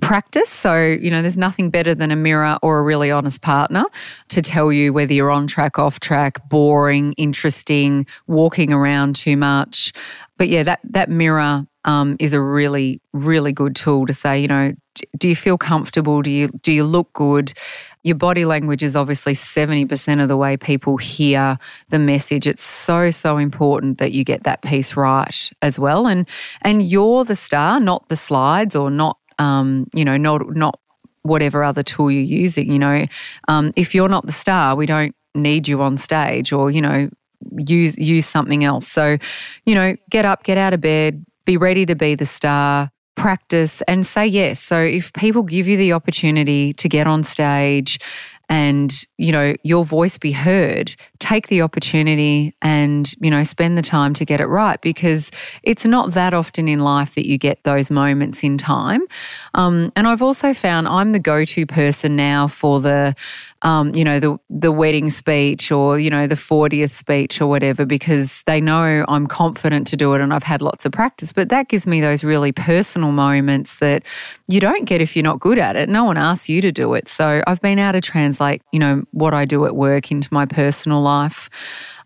practice. 0.02 0.50
So, 0.50 0.82
you 0.82 1.10
know, 1.10 1.22
there's 1.22 1.38
nothing 1.38 1.70
better 1.70 1.96
than 1.96 2.12
a 2.12 2.16
mirror 2.16 2.58
or 2.62 2.80
a 2.80 2.84
really 2.84 3.12
honest 3.12 3.42
partner 3.42 3.86
to 4.30 4.42
tell 4.42 4.72
you 4.72 4.94
whether 4.94 5.14
you're 5.14 5.32
on 5.32 5.48
track, 5.48 5.80
off 5.80 6.00
track, 6.00 6.48
boring, 6.50 7.14
interesting, 7.14 8.06
walking 8.28 8.74
around 8.74 9.16
too 9.16 9.38
much. 9.38 9.94
But 10.38 10.50
yeah, 10.50 10.64
that 10.64 10.82
that 10.84 11.10
mirror 11.10 11.66
um, 11.86 12.18
is 12.20 12.34
a 12.34 12.42
really, 12.42 13.02
really 13.14 13.54
good 13.54 13.76
tool 13.76 14.06
to 14.08 14.14
say, 14.14 14.42
you 14.42 14.48
know, 14.48 14.74
do 15.18 15.30
you 15.30 15.36
feel 15.36 15.58
comfortable? 15.58 16.22
Do 16.22 16.32
you 16.32 16.50
do 16.62 16.72
you 16.72 16.84
look 16.84 17.14
good? 17.14 17.54
Your 18.04 18.16
body 18.16 18.46
language 18.46 18.84
is 18.84 18.96
obviously 18.96 19.34
70% 19.34 20.22
of 20.22 20.28
the 20.28 20.38
way 20.38 20.58
people 20.58 20.98
hear 20.98 21.58
the 21.90 21.98
message. 21.98 22.46
It's 22.46 22.62
so, 22.62 23.10
so 23.10 23.38
important 23.38 23.98
that 23.98 24.12
you 24.12 24.24
get 24.24 24.44
that 24.44 24.62
piece 24.62 24.96
right 24.96 25.50
as 25.62 25.80
well. 25.80 26.06
And 26.06 26.28
and 26.62 26.84
you're 26.84 27.24
the 27.24 27.36
star, 27.36 27.80
not 27.80 28.10
the 28.10 28.16
slides 28.16 28.76
or 28.76 28.92
not 28.92 29.18
um, 29.40 29.88
you 29.94 30.06
know, 30.06 30.18
not 30.18 30.56
not 30.56 30.80
whatever 31.24 31.64
other 31.64 31.84
tool 31.84 32.12
you're 32.12 32.22
using. 32.22 32.72
You 32.72 32.80
know, 32.80 33.06
um, 33.48 33.74
if 33.76 33.96
you're 33.96 34.10
not 34.10 34.26
the 34.26 34.32
star, 34.32 34.76
we 34.76 34.86
don't 34.86 35.16
need 35.34 35.68
you 35.68 35.82
on 35.82 35.98
stage, 35.98 36.54
or 36.54 36.72
you 36.72 36.82
know, 36.82 37.10
use 37.58 37.98
use 37.98 38.28
something 38.28 38.64
else. 38.64 38.88
So, 38.88 39.18
you 39.66 39.76
know, 39.76 39.96
get 40.10 40.26
up, 40.26 40.44
get 40.44 40.58
out 40.58 40.74
of 40.74 40.82
bed, 40.82 41.26
be 41.46 41.58
ready 41.58 41.86
to 41.86 41.96
be 41.96 42.16
the 42.16 42.26
star. 42.26 42.92
Practice 43.16 43.82
and 43.88 44.06
say 44.06 44.28
yes. 44.28 44.60
So, 44.60 44.82
if 44.82 45.14
people 45.14 45.44
give 45.44 45.68
you 45.68 45.78
the 45.78 45.94
opportunity 45.94 46.74
to 46.74 46.90
get 46.90 47.08
on 47.08 47.24
stage 47.24 47.98
and 48.50 49.06
you 49.18 49.32
know 49.32 49.56
your 49.64 49.86
voice 49.86 50.18
be 50.18 50.32
heard 50.32 50.96
take 51.20 51.48
the 51.48 51.62
opportunity 51.62 52.56
and 52.62 53.14
you 53.20 53.30
know 53.30 53.44
spend 53.44 53.78
the 53.78 53.82
time 53.82 54.14
to 54.14 54.26
get 54.26 54.40
it 54.40 54.46
right 54.48 54.82
because 54.82 55.32
it's 55.64 55.86
not 55.86 56.12
that 56.12 56.34
often 56.34 56.68
in 56.68 56.80
life 56.80 57.16
that 57.16 57.28
you 57.28 57.38
get 57.38 57.64
those 57.64 57.90
moments 57.90 58.44
in 58.44 58.58
time. 58.58 59.02
Um, 59.54 59.92
and 59.96 60.08
i've 60.08 60.22
also 60.22 60.54
found 60.54 60.88
i'm 60.88 61.12
the 61.12 61.20
go-to 61.20 61.66
person 61.66 62.16
now 62.16 62.48
for 62.48 62.80
the 62.82 63.16
um, 63.66 63.96
you 63.96 64.04
know, 64.04 64.20
the 64.20 64.38
the 64.52 64.72
wedding 64.72 65.10
speech 65.10 65.72
or 65.72 66.00
you 66.00 66.12
know 66.12 66.28
the 66.28 66.36
fortieth 66.36 66.96
speech 66.96 67.42
or 67.42 67.48
whatever, 67.48 67.84
because 67.84 68.44
they 68.44 68.62
know 68.62 69.04
I'm 69.08 69.26
confident 69.26 69.88
to 69.88 69.98
do 69.98 70.14
it 70.14 70.22
and 70.22 70.32
I've 70.32 70.44
had 70.44 70.62
lots 70.62 70.86
of 70.86 70.92
practice. 70.92 71.34
But 71.34 71.50
that 71.50 71.68
gives 71.68 71.88
me 71.88 72.00
those 72.00 72.24
really 72.24 72.52
personal 72.52 73.12
moments 73.12 73.80
that 73.80 74.04
you 74.48 74.60
don't 74.60 74.86
get 74.86 75.02
if 75.02 75.16
you're 75.16 75.24
not 75.24 75.40
good 75.40 75.58
at 75.58 75.76
it. 75.76 75.90
No 75.90 76.04
one 76.04 76.16
asks 76.16 76.48
you 76.48 76.62
to 76.62 76.72
do 76.72 76.94
it. 76.94 77.10
So 77.10 77.42
I've 77.48 77.60
been 77.60 77.80
able 77.80 77.94
to 77.94 78.02
translate, 78.02 78.62
you 78.72 78.78
know, 78.78 79.04
what 79.12 79.34
I 79.34 79.46
do 79.46 79.66
at 79.66 79.76
work 79.76 80.12
into 80.12 80.32
my 80.32 80.46
personal 80.46 81.02
life. 81.02 81.50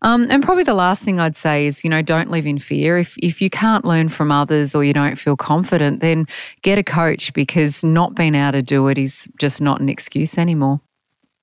Um, 0.02 0.28
and 0.30 0.42
probably 0.42 0.64
the 0.64 0.74
last 0.74 1.04
thing 1.04 1.20
I'd 1.20 1.36
say 1.36 1.68
is, 1.68 1.84
you 1.84 1.90
know, 1.90 2.02
don't 2.02 2.32
live 2.32 2.46
in 2.46 2.58
fear. 2.58 2.98
If 2.98 3.18
if 3.18 3.42
you 3.42 3.50
can't 3.50 3.84
learn 3.84 4.08
from 4.08 4.32
others 4.32 4.74
or 4.74 4.86
you 4.86 4.94
don't 4.94 5.18
feel 5.18 5.36
confident, 5.36 6.00
then 6.00 6.26
get 6.62 6.78
a 6.78 6.84
coach 6.84 7.34
because 7.34 7.84
not 7.84 8.16
being 8.16 8.34
able 8.34 8.54
to 8.54 8.62
do 8.62 8.88
it 8.88 8.98
is 8.98 9.28
just 9.38 9.62
not 9.62 9.82
an 9.82 9.90
excuse 9.90 10.38
anymore. 10.38 10.80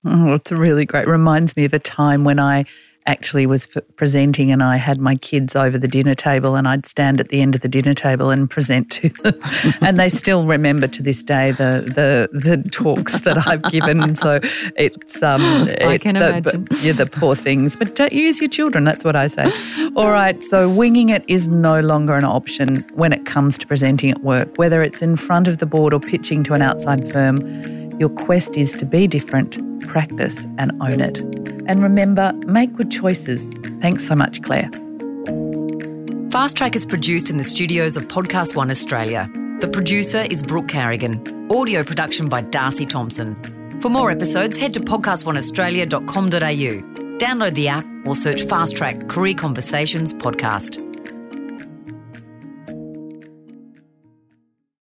Oh, 0.06 0.34
it's 0.34 0.52
really 0.52 0.84
great. 0.84 1.06
Reminds 1.06 1.56
me 1.56 1.64
of 1.64 1.74
a 1.74 1.78
time 1.78 2.24
when 2.24 2.38
I 2.38 2.64
actually 3.06 3.46
was 3.46 3.68
f- 3.74 3.82
presenting 3.96 4.50
and 4.50 4.62
I 4.62 4.76
had 4.76 4.98
my 4.98 5.14
kids 5.16 5.54
over 5.54 5.78
the 5.78 5.88
dinner 5.88 6.14
table 6.14 6.56
and 6.56 6.66
I'd 6.66 6.86
stand 6.86 7.20
at 7.20 7.28
the 7.28 7.40
end 7.40 7.54
of 7.54 7.60
the 7.60 7.68
dinner 7.68 7.94
table 7.94 8.30
and 8.30 8.50
present 8.50 8.90
to 8.92 9.08
them. 9.08 9.34
and 9.80 9.96
they 9.96 10.08
still 10.08 10.44
remember 10.44 10.88
to 10.88 11.02
this 11.02 11.22
day 11.22 11.52
the 11.52 11.82
the, 11.86 12.28
the 12.36 12.68
talks 12.70 13.20
that 13.20 13.46
I've 13.46 13.62
given. 13.70 14.14
So 14.14 14.40
it's 14.76 15.22
um 15.22 15.40
I 15.42 15.94
it's 15.94 16.02
can 16.02 16.14
the, 16.14 16.28
imagine. 16.28 16.66
yeah, 16.82 16.92
the 16.92 17.06
poor 17.06 17.34
things. 17.34 17.76
But 17.76 17.94
don't 17.94 18.12
use 18.12 18.40
your 18.40 18.50
children, 18.50 18.84
that's 18.84 19.04
what 19.04 19.16
I 19.16 19.26
say. 19.28 19.46
All 19.96 20.10
right, 20.10 20.42
so 20.42 20.68
winging 20.68 21.10
it 21.10 21.24
is 21.28 21.46
no 21.48 21.80
longer 21.80 22.14
an 22.14 22.24
option 22.24 22.84
when 22.94 23.12
it 23.12 23.24
comes 23.26 23.58
to 23.58 23.66
presenting 23.66 24.10
at 24.10 24.22
work, 24.22 24.56
whether 24.56 24.80
it's 24.80 25.02
in 25.02 25.16
front 25.16 25.48
of 25.48 25.58
the 25.58 25.66
board 25.66 25.92
or 25.94 26.00
pitching 26.00 26.42
to 26.44 26.54
an 26.54 26.62
outside 26.62 27.12
firm. 27.12 27.36
Your 27.98 28.11
quest 28.11 28.56
is 28.56 28.76
to 28.78 28.85
be 28.85 29.06
different, 29.06 29.87
practice 29.87 30.44
and 30.59 30.72
own 30.80 31.00
it. 31.00 31.20
And 31.66 31.82
remember, 31.82 32.32
make 32.46 32.74
good 32.74 32.90
choices. 32.90 33.42
Thanks 33.80 34.06
so 34.06 34.14
much, 34.14 34.42
Claire. 34.42 34.70
Fast 36.30 36.56
Track 36.56 36.76
is 36.76 36.85
produced 36.85 37.30
in 37.30 37.38
the 37.38 37.44
studios 37.44 37.96
of 37.96 38.09
Podcast 38.09 38.56
One 38.56 38.70
Australia. 38.70 39.30
The 39.61 39.68
producer 39.68 40.26
is 40.30 40.42
Brooke 40.42 40.68
Carrigan. 40.68 41.50
Audio 41.50 41.82
production 41.82 42.28
by 42.28 42.42
Darcy 42.42 42.85
Thompson. 42.85 43.37
For 43.80 43.88
more 43.88 44.11
episodes, 44.11 44.56
head 44.56 44.74
to 44.74 44.80
podcastoneaustralia.com.au. 44.80 47.18
Download 47.18 47.54
the 47.54 47.68
app 47.68 47.85
or 48.06 48.14
search 48.14 48.42
Fast 48.42 48.76
Track 48.76 49.09
Career 49.09 49.35
Conversations 49.35 50.12
Podcast. 50.12 50.86